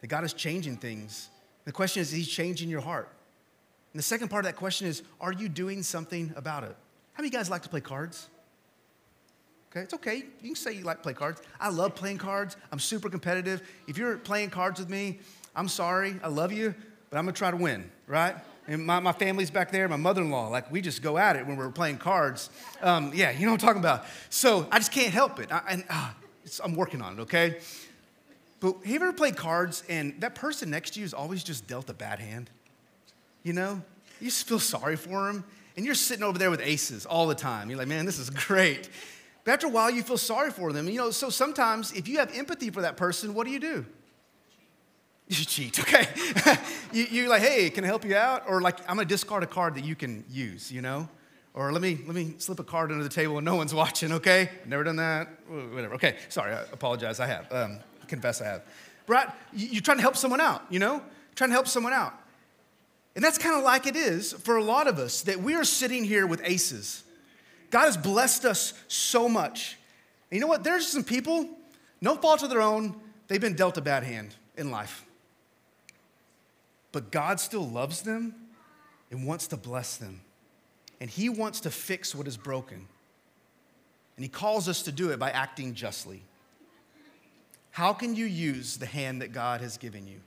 That 0.00 0.08
God 0.08 0.24
is 0.24 0.32
changing 0.32 0.76
things. 0.76 1.30
The 1.64 1.72
question 1.72 2.00
is, 2.00 2.12
is 2.12 2.18
He 2.18 2.24
changing 2.24 2.68
your 2.68 2.80
heart? 2.80 3.08
And 3.92 3.98
the 3.98 4.04
second 4.04 4.28
part 4.28 4.44
of 4.44 4.52
that 4.52 4.56
question 4.56 4.86
is, 4.86 5.02
are 5.20 5.32
you 5.32 5.48
doing 5.48 5.82
something 5.82 6.32
about 6.36 6.64
it? 6.64 6.76
How 7.14 7.22
many 7.22 7.30
guys 7.30 7.48
like 7.48 7.62
to 7.62 7.68
play 7.68 7.80
cards? 7.80 8.28
Okay, 9.76 9.84
it's 9.84 9.92
okay. 9.92 10.24
You 10.40 10.48
can 10.48 10.54
say 10.54 10.72
you 10.72 10.84
like 10.84 11.02
play 11.02 11.12
cards. 11.12 11.42
I 11.60 11.68
love 11.68 11.94
playing 11.94 12.16
cards. 12.16 12.56
I'm 12.72 12.78
super 12.78 13.10
competitive. 13.10 13.60
If 13.86 13.98
you're 13.98 14.16
playing 14.16 14.48
cards 14.48 14.80
with 14.80 14.88
me, 14.88 15.18
I'm 15.54 15.68
sorry. 15.68 16.18
I 16.22 16.28
love 16.28 16.50
you, 16.50 16.74
but 17.10 17.18
I'm 17.18 17.26
gonna 17.26 17.36
try 17.36 17.50
to 17.50 17.58
win, 17.58 17.90
right? 18.06 18.36
And 18.68 18.86
my, 18.86 19.00
my 19.00 19.12
family's 19.12 19.50
back 19.50 19.70
there, 19.70 19.86
my 19.86 19.96
mother 19.96 20.22
in 20.22 20.30
law, 20.30 20.48
like 20.48 20.72
we 20.72 20.80
just 20.80 21.02
go 21.02 21.18
at 21.18 21.36
it 21.36 21.46
when 21.46 21.58
we're 21.58 21.68
playing 21.68 21.98
cards. 21.98 22.48
Um, 22.80 23.12
yeah, 23.14 23.32
you 23.32 23.44
know 23.44 23.52
what 23.52 23.62
I'm 23.62 23.68
talking 23.68 23.82
about. 23.82 24.06
So 24.30 24.66
I 24.72 24.78
just 24.78 24.92
can't 24.92 25.12
help 25.12 25.40
it. 25.40 25.52
I, 25.52 25.60
and 25.68 25.84
uh, 25.90 26.10
I'm 26.64 26.74
working 26.74 27.02
on 27.02 27.18
it, 27.18 27.22
okay? 27.22 27.58
But 28.60 28.76
have 28.76 28.86
you 28.86 28.96
ever 28.96 29.12
played 29.12 29.36
cards 29.36 29.82
and 29.90 30.18
that 30.22 30.34
person 30.34 30.70
next 30.70 30.94
to 30.94 31.00
you 31.00 31.04
is 31.04 31.12
always 31.12 31.44
just 31.44 31.66
dealt 31.66 31.90
a 31.90 31.94
bad 31.94 32.18
hand? 32.18 32.48
You 33.42 33.52
know? 33.52 33.82
You 34.20 34.28
just 34.28 34.48
feel 34.48 34.58
sorry 34.58 34.96
for 34.96 35.28
him. 35.28 35.44
And 35.76 35.84
you're 35.84 35.94
sitting 35.94 36.24
over 36.24 36.38
there 36.38 36.50
with 36.50 36.62
aces 36.62 37.04
all 37.04 37.26
the 37.26 37.34
time. 37.34 37.68
You're 37.68 37.78
like, 37.78 37.88
man, 37.88 38.06
this 38.06 38.18
is 38.18 38.30
great. 38.30 38.88
But 39.46 39.52
after 39.52 39.68
a 39.68 39.70
while, 39.70 39.92
you 39.92 40.02
feel 40.02 40.18
sorry 40.18 40.50
for 40.50 40.72
them. 40.72 40.88
You 40.88 40.96
know, 40.96 41.10
so 41.12 41.30
sometimes 41.30 41.92
if 41.92 42.08
you 42.08 42.18
have 42.18 42.36
empathy 42.36 42.68
for 42.68 42.82
that 42.82 42.96
person, 42.96 43.32
what 43.32 43.46
do 43.46 43.52
you 43.52 43.60
do? 43.60 43.86
You 45.28 45.36
cheat, 45.36 45.78
okay? 45.80 46.08
you, 46.92 47.04
you're 47.04 47.28
like, 47.28 47.42
hey, 47.42 47.70
can 47.70 47.84
I 47.84 47.86
help 47.86 48.04
you 48.04 48.16
out? 48.16 48.42
Or 48.48 48.60
like, 48.60 48.80
I'm 48.90 48.96
gonna 48.96 49.04
discard 49.04 49.44
a 49.44 49.46
card 49.46 49.76
that 49.76 49.84
you 49.84 49.94
can 49.94 50.24
use, 50.28 50.72
you 50.72 50.82
know? 50.82 51.08
Or 51.54 51.72
let 51.72 51.80
me, 51.80 52.00
let 52.06 52.16
me 52.16 52.34
slip 52.38 52.58
a 52.58 52.64
card 52.64 52.90
under 52.90 53.04
the 53.04 53.08
table 53.08 53.38
and 53.38 53.44
no 53.44 53.54
one's 53.54 53.72
watching, 53.72 54.10
okay? 54.14 54.50
Never 54.66 54.82
done 54.82 54.96
that, 54.96 55.28
whatever. 55.48 55.94
Okay, 55.94 56.16
sorry, 56.28 56.52
I 56.52 56.62
apologize, 56.72 57.20
I 57.20 57.26
have. 57.26 57.46
Um, 57.52 57.78
confess 58.08 58.42
I 58.42 58.46
have. 58.46 58.62
Right? 59.06 59.28
You're 59.52 59.80
trying 59.80 59.98
to 59.98 60.02
help 60.02 60.16
someone 60.16 60.40
out, 60.40 60.64
you 60.70 60.80
know? 60.80 61.00
Trying 61.36 61.50
to 61.50 61.54
help 61.54 61.68
someone 61.68 61.92
out. 61.92 62.14
And 63.14 63.24
that's 63.24 63.38
kind 63.38 63.56
of 63.56 63.62
like 63.62 63.86
it 63.86 63.94
is 63.94 64.32
for 64.32 64.56
a 64.56 64.64
lot 64.64 64.88
of 64.88 64.98
us 64.98 65.22
that 65.22 65.40
we 65.40 65.54
are 65.54 65.64
sitting 65.64 66.02
here 66.02 66.26
with 66.26 66.40
aces. 66.42 67.04
God 67.70 67.86
has 67.86 67.96
blessed 67.96 68.44
us 68.44 68.72
so 68.88 69.28
much. 69.28 69.76
And 70.30 70.36
you 70.36 70.40
know 70.40 70.46
what? 70.46 70.64
There's 70.64 70.86
some 70.86 71.04
people, 71.04 71.48
no 72.00 72.16
fault 72.16 72.42
of 72.42 72.50
their 72.50 72.62
own, 72.62 72.94
they've 73.28 73.40
been 73.40 73.56
dealt 73.56 73.76
a 73.76 73.80
bad 73.80 74.02
hand 74.02 74.34
in 74.56 74.70
life. 74.70 75.04
But 76.92 77.10
God 77.10 77.40
still 77.40 77.68
loves 77.68 78.02
them 78.02 78.34
and 79.10 79.26
wants 79.26 79.46
to 79.48 79.56
bless 79.56 79.96
them. 79.96 80.20
And 81.00 81.10
He 81.10 81.28
wants 81.28 81.60
to 81.60 81.70
fix 81.70 82.14
what 82.14 82.26
is 82.26 82.36
broken. 82.36 82.86
And 84.16 84.24
He 84.24 84.28
calls 84.28 84.68
us 84.68 84.82
to 84.82 84.92
do 84.92 85.10
it 85.10 85.18
by 85.18 85.30
acting 85.30 85.74
justly. 85.74 86.22
How 87.70 87.92
can 87.92 88.14
you 88.14 88.24
use 88.24 88.78
the 88.78 88.86
hand 88.86 89.20
that 89.20 89.32
God 89.32 89.60
has 89.60 89.76
given 89.76 90.06
you? 90.06 90.20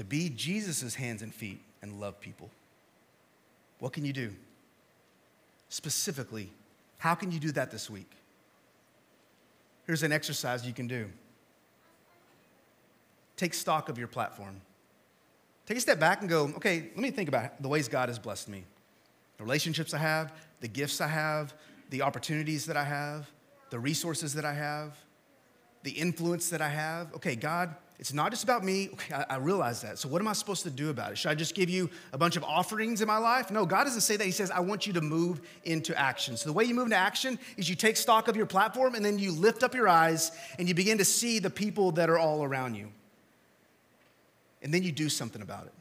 to 0.00 0.04
be 0.04 0.30
Jesus' 0.30 0.94
hands 0.94 1.20
and 1.20 1.34
feet 1.34 1.60
and 1.82 2.00
love 2.00 2.18
people. 2.22 2.48
What 3.80 3.92
can 3.92 4.06
you 4.06 4.14
do? 4.14 4.32
Specifically, 5.70 6.50
how 6.98 7.14
can 7.14 7.30
you 7.30 7.40
do 7.40 7.52
that 7.52 7.70
this 7.70 7.88
week? 7.88 8.10
Here's 9.86 10.02
an 10.02 10.12
exercise 10.12 10.66
you 10.66 10.74
can 10.74 10.86
do 10.86 11.08
take 13.36 13.54
stock 13.54 13.88
of 13.88 13.96
your 13.96 14.06
platform. 14.06 14.60
Take 15.64 15.78
a 15.78 15.80
step 15.80 15.98
back 15.98 16.20
and 16.20 16.28
go, 16.28 16.52
okay, 16.56 16.90
let 16.94 16.98
me 16.98 17.10
think 17.10 17.28
about 17.28 17.62
the 17.62 17.68
ways 17.68 17.88
God 17.88 18.10
has 18.10 18.18
blessed 18.18 18.48
me, 18.48 18.64
the 19.38 19.44
relationships 19.44 19.94
I 19.94 19.98
have, 19.98 20.34
the 20.60 20.68
gifts 20.68 21.00
I 21.00 21.06
have, 21.06 21.54
the 21.88 22.02
opportunities 22.02 22.66
that 22.66 22.76
I 22.76 22.84
have, 22.84 23.30
the 23.70 23.78
resources 23.78 24.34
that 24.34 24.44
I 24.44 24.52
have, 24.52 24.98
the 25.84 25.92
influence 25.92 26.50
that 26.50 26.60
I 26.60 26.68
have. 26.68 27.14
Okay, 27.14 27.36
God, 27.36 27.74
it's 28.00 28.14
not 28.14 28.30
just 28.30 28.44
about 28.44 28.64
me. 28.64 28.88
Okay, 28.94 29.14
I, 29.14 29.34
I, 29.34 29.36
realize 29.36 29.82
that. 29.82 29.98
So, 29.98 30.08
what 30.08 30.22
am 30.22 30.26
I 30.26 30.32
supposed 30.32 30.62
to 30.62 30.70
do 30.70 30.88
about 30.88 31.12
it? 31.12 31.18
Should 31.18 31.32
I 31.32 31.34
just 31.34 31.54
give 31.54 31.68
you 31.68 31.90
a 32.14 32.18
bunch 32.18 32.34
of 32.34 32.42
offerings 32.42 33.02
in 33.02 33.06
my 33.06 33.18
life? 33.18 33.50
No, 33.50 33.66
God 33.66 33.84
doesn't 33.84 34.00
say 34.00 34.16
that. 34.16 34.24
He 34.24 34.30
says, 34.30 34.50
I 34.50 34.60
want 34.60 34.86
you 34.86 34.94
to 34.94 35.02
move 35.02 35.42
into 35.64 35.94
action. 35.96 36.38
So, 36.38 36.48
the 36.48 36.54
way 36.54 36.64
you 36.64 36.74
move 36.74 36.86
into 36.86 36.96
action 36.96 37.38
is 37.58 37.68
you 37.68 37.76
take 37.76 37.98
stock 37.98 38.26
of 38.26 38.36
your 38.36 38.46
platform 38.46 38.94
and 38.94 39.04
then 39.04 39.18
you 39.18 39.32
lift 39.32 39.62
up 39.62 39.74
your 39.74 39.86
eyes 39.86 40.32
and 40.58 40.66
you 40.66 40.74
begin 40.74 40.96
to 40.96 41.04
see 41.04 41.40
the 41.40 41.50
people 41.50 41.92
that 41.92 42.08
are 42.08 42.18
all 42.18 42.42
around 42.42 42.74
you. 42.74 42.90
And 44.62 44.72
then 44.72 44.82
you 44.82 44.92
do 44.92 45.10
something 45.10 45.42
about 45.42 45.66
it. 45.66 45.74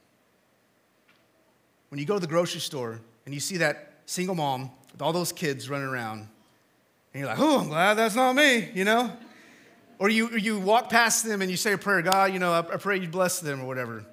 When 1.88 2.00
you 2.00 2.06
go 2.06 2.16
to 2.16 2.20
the 2.20 2.28
grocery 2.28 2.60
store 2.60 3.00
and 3.26 3.34
you 3.34 3.40
see 3.40 3.58
that 3.58 3.94
single 4.08 4.36
mom 4.36 4.72
with 4.92 5.02
all 5.02 5.14
those 5.14 5.32
kids 5.32 5.70
running 5.70 5.88
around, 5.88 6.28
and 7.14 7.22
you're 7.22 7.28
like, 7.28 7.40
oh, 7.40 7.62
I'm 7.62 7.70
glad 7.70 7.94
that's 7.94 8.16
not 8.16 8.36
me, 8.36 8.72
you 8.74 8.84
know? 8.84 9.10
Or 10.00 10.10
you, 10.10 10.30
you 10.38 10.58
walk 10.58 10.90
past 10.90 11.26
them 11.26 11.42
and 11.42 11.52
you 11.52 11.58
say 11.58 11.74
a 11.74 11.78
prayer, 11.78 12.02
God, 12.02 12.32
you 12.32 12.40
know, 12.40 12.54
I, 12.54 12.60
I 12.60 12.78
pray 12.78 12.98
you 13.00 13.08
bless 13.10 13.42
them 13.42 13.62
or 13.62 13.68
whatever. 13.68 14.06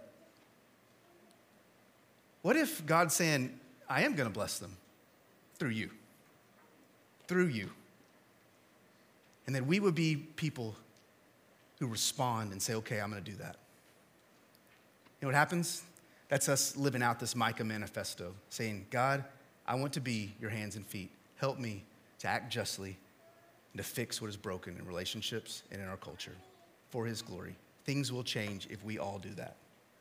What 2.42 2.56
if 2.56 2.84
God's 2.84 3.14
saying, 3.14 3.58
I 3.88 4.02
am 4.02 4.14
going 4.14 4.28
to 4.28 4.32
bless 4.32 4.58
them 4.58 4.76
through 5.58 5.70
you? 5.70 5.90
Through 7.28 7.46
you. 7.46 7.70
And 9.46 9.54
then 9.54 9.68
we 9.68 9.78
would 9.78 9.94
be 9.94 10.16
people 10.16 10.74
who 11.78 11.86
respond 11.86 12.50
and 12.50 12.60
say, 12.60 12.74
okay, 12.74 13.00
I'm 13.00 13.10
going 13.10 13.22
to 13.22 13.30
do 13.30 13.36
that. 13.38 13.56
You 15.20 15.26
know 15.26 15.28
what 15.28 15.34
happens? 15.36 15.82
That's 16.28 16.48
us 16.48 16.76
living 16.76 17.02
out 17.02 17.20
this 17.20 17.36
Micah 17.36 17.64
manifesto, 17.64 18.34
saying, 18.48 18.86
God, 18.90 19.24
I 19.66 19.76
want 19.76 19.92
to 19.92 20.00
be 20.00 20.34
your 20.40 20.50
hands 20.50 20.74
and 20.74 20.84
feet. 20.84 21.10
Help 21.36 21.58
me 21.58 21.84
to 22.18 22.28
act 22.28 22.52
justly 22.52 22.96
and 23.76 23.84
to 23.84 23.92
fix 23.92 24.22
what 24.22 24.30
is 24.30 24.38
broken 24.38 24.74
in 24.78 24.86
relationships 24.86 25.62
and 25.70 25.82
in 25.82 25.86
our 25.86 25.98
culture 25.98 26.32
for 26.88 27.04
His 27.04 27.20
glory. 27.20 27.54
Things 27.84 28.10
will 28.10 28.24
change 28.24 28.66
if 28.70 28.82
we 28.82 28.98
all 28.98 29.18
do 29.18 29.28
that. 29.34 29.56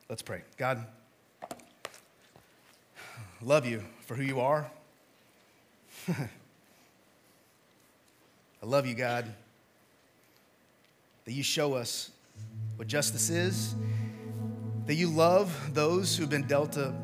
Let's 0.08 0.22
pray. 0.22 0.40
God, 0.56 0.86
love 3.42 3.66
you 3.66 3.84
for 4.06 4.14
who 4.14 4.22
you 4.22 4.40
are. 4.40 4.66
I 6.08 6.16
love 8.62 8.86
you, 8.86 8.94
God, 8.94 9.26
that 11.26 11.32
you 11.32 11.42
show 11.42 11.74
us 11.74 12.12
what 12.76 12.88
justice 12.88 13.28
is, 13.28 13.74
that 14.86 14.94
you 14.94 15.10
love 15.10 15.54
those 15.74 16.16
who've 16.16 16.30
been 16.30 16.46
dealt 16.46 16.78
a, 16.78 16.94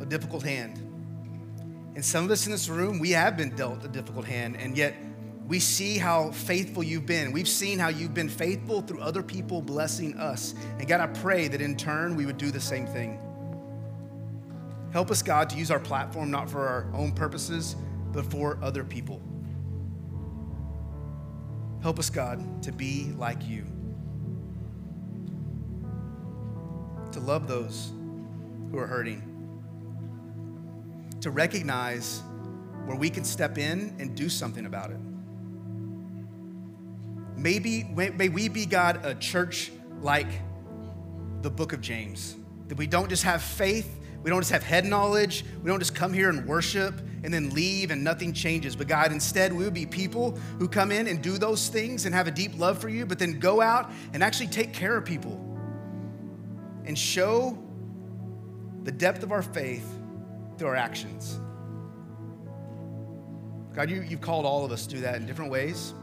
a 0.00 0.06
difficult 0.06 0.42
hand. 0.42 0.82
And 1.94 2.04
some 2.04 2.24
of 2.24 2.32
us 2.32 2.46
in 2.46 2.52
this 2.52 2.68
room, 2.68 2.98
we 2.98 3.12
have 3.12 3.36
been 3.36 3.54
dealt 3.54 3.84
a 3.84 3.88
difficult 3.88 4.24
hand, 4.24 4.56
and 4.56 4.76
yet 4.76 4.96
we 5.46 5.60
see 5.60 5.96
how 5.96 6.32
faithful 6.32 6.82
you've 6.82 7.06
been. 7.06 7.30
We've 7.30 7.48
seen 7.48 7.78
how 7.78 7.88
you've 7.88 8.14
been 8.14 8.28
faithful 8.28 8.80
through 8.80 9.00
other 9.00 9.22
people 9.22 9.62
blessing 9.62 10.18
us. 10.18 10.54
And 10.78 10.88
God, 10.88 11.00
I 11.00 11.06
pray 11.06 11.46
that 11.48 11.60
in 11.60 11.76
turn 11.76 12.16
we 12.16 12.26
would 12.26 12.36
do 12.36 12.50
the 12.50 12.60
same 12.60 12.86
thing. 12.86 13.20
Help 14.92 15.10
us, 15.10 15.22
God, 15.22 15.48
to 15.50 15.56
use 15.56 15.70
our 15.70 15.78
platform 15.78 16.30
not 16.30 16.50
for 16.50 16.66
our 16.66 16.88
own 16.94 17.12
purposes, 17.12 17.76
but 18.12 18.24
for 18.24 18.58
other 18.60 18.82
people. 18.82 19.20
Help 21.80 22.00
us, 22.00 22.10
God, 22.10 22.62
to 22.64 22.72
be 22.72 23.12
like 23.16 23.46
you, 23.46 23.64
to 27.12 27.20
love 27.20 27.46
those 27.46 27.92
who 28.72 28.78
are 28.78 28.86
hurting, 28.86 29.22
to 31.20 31.30
recognize 31.30 32.22
where 32.86 32.96
we 32.96 33.10
can 33.10 33.22
step 33.22 33.58
in 33.58 33.94
and 34.00 34.16
do 34.16 34.28
something 34.28 34.66
about 34.66 34.90
it. 34.90 34.98
Maybe, 37.46 37.84
may 37.84 38.28
we 38.28 38.48
be, 38.48 38.66
God, 38.66 39.06
a 39.06 39.14
church 39.14 39.70
like 40.00 40.26
the 41.42 41.48
book 41.48 41.72
of 41.72 41.80
James. 41.80 42.34
That 42.66 42.76
we 42.76 42.88
don't 42.88 43.08
just 43.08 43.22
have 43.22 43.40
faith, 43.40 44.00
we 44.24 44.30
don't 44.30 44.40
just 44.40 44.50
have 44.50 44.64
head 44.64 44.84
knowledge, 44.84 45.44
we 45.62 45.68
don't 45.68 45.78
just 45.78 45.94
come 45.94 46.12
here 46.12 46.28
and 46.28 46.44
worship 46.44 47.00
and 47.22 47.32
then 47.32 47.50
leave 47.50 47.92
and 47.92 48.02
nothing 48.02 48.32
changes. 48.32 48.74
But 48.74 48.88
God, 48.88 49.12
instead, 49.12 49.52
we 49.52 49.62
would 49.62 49.74
be 49.74 49.86
people 49.86 50.32
who 50.58 50.66
come 50.66 50.90
in 50.90 51.06
and 51.06 51.22
do 51.22 51.38
those 51.38 51.68
things 51.68 52.04
and 52.04 52.12
have 52.12 52.26
a 52.26 52.32
deep 52.32 52.58
love 52.58 52.80
for 52.80 52.88
you, 52.88 53.06
but 53.06 53.16
then 53.16 53.38
go 53.38 53.60
out 53.60 53.92
and 54.12 54.24
actually 54.24 54.48
take 54.48 54.72
care 54.72 54.96
of 54.96 55.04
people 55.04 55.40
and 56.84 56.98
show 56.98 57.56
the 58.82 58.90
depth 58.90 59.22
of 59.22 59.30
our 59.30 59.42
faith 59.42 59.88
through 60.58 60.66
our 60.66 60.74
actions. 60.74 61.38
God, 63.72 63.88
you, 63.88 64.02
you've 64.02 64.20
called 64.20 64.46
all 64.46 64.64
of 64.64 64.72
us 64.72 64.84
to 64.88 64.96
do 64.96 65.02
that 65.02 65.14
in 65.14 65.26
different 65.26 65.52
ways. 65.52 65.94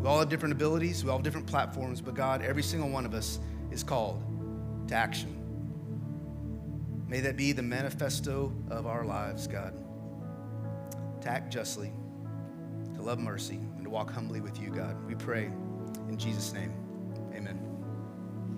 We 0.00 0.08
all 0.08 0.18
have 0.18 0.30
different 0.30 0.54
abilities, 0.54 1.04
we 1.04 1.10
all 1.10 1.18
have 1.18 1.24
different 1.24 1.46
platforms, 1.46 2.00
but 2.00 2.14
God, 2.14 2.42
every 2.42 2.62
single 2.62 2.88
one 2.88 3.04
of 3.04 3.12
us 3.12 3.38
is 3.70 3.84
called 3.84 4.22
to 4.88 4.94
action. 4.94 5.36
May 7.06 7.20
that 7.20 7.36
be 7.36 7.52
the 7.52 7.62
manifesto 7.62 8.52
of 8.70 8.86
our 8.86 9.04
lives, 9.04 9.46
God. 9.46 9.74
To 11.20 11.28
act 11.28 11.52
justly, 11.52 11.92
to 12.94 13.02
love 13.02 13.18
mercy, 13.18 13.56
and 13.76 13.84
to 13.84 13.90
walk 13.90 14.10
humbly 14.10 14.40
with 14.40 14.58
you, 14.58 14.70
God. 14.70 14.96
We 15.06 15.16
pray 15.16 15.50
in 16.08 16.16
Jesus' 16.16 16.54
name. 16.54 16.72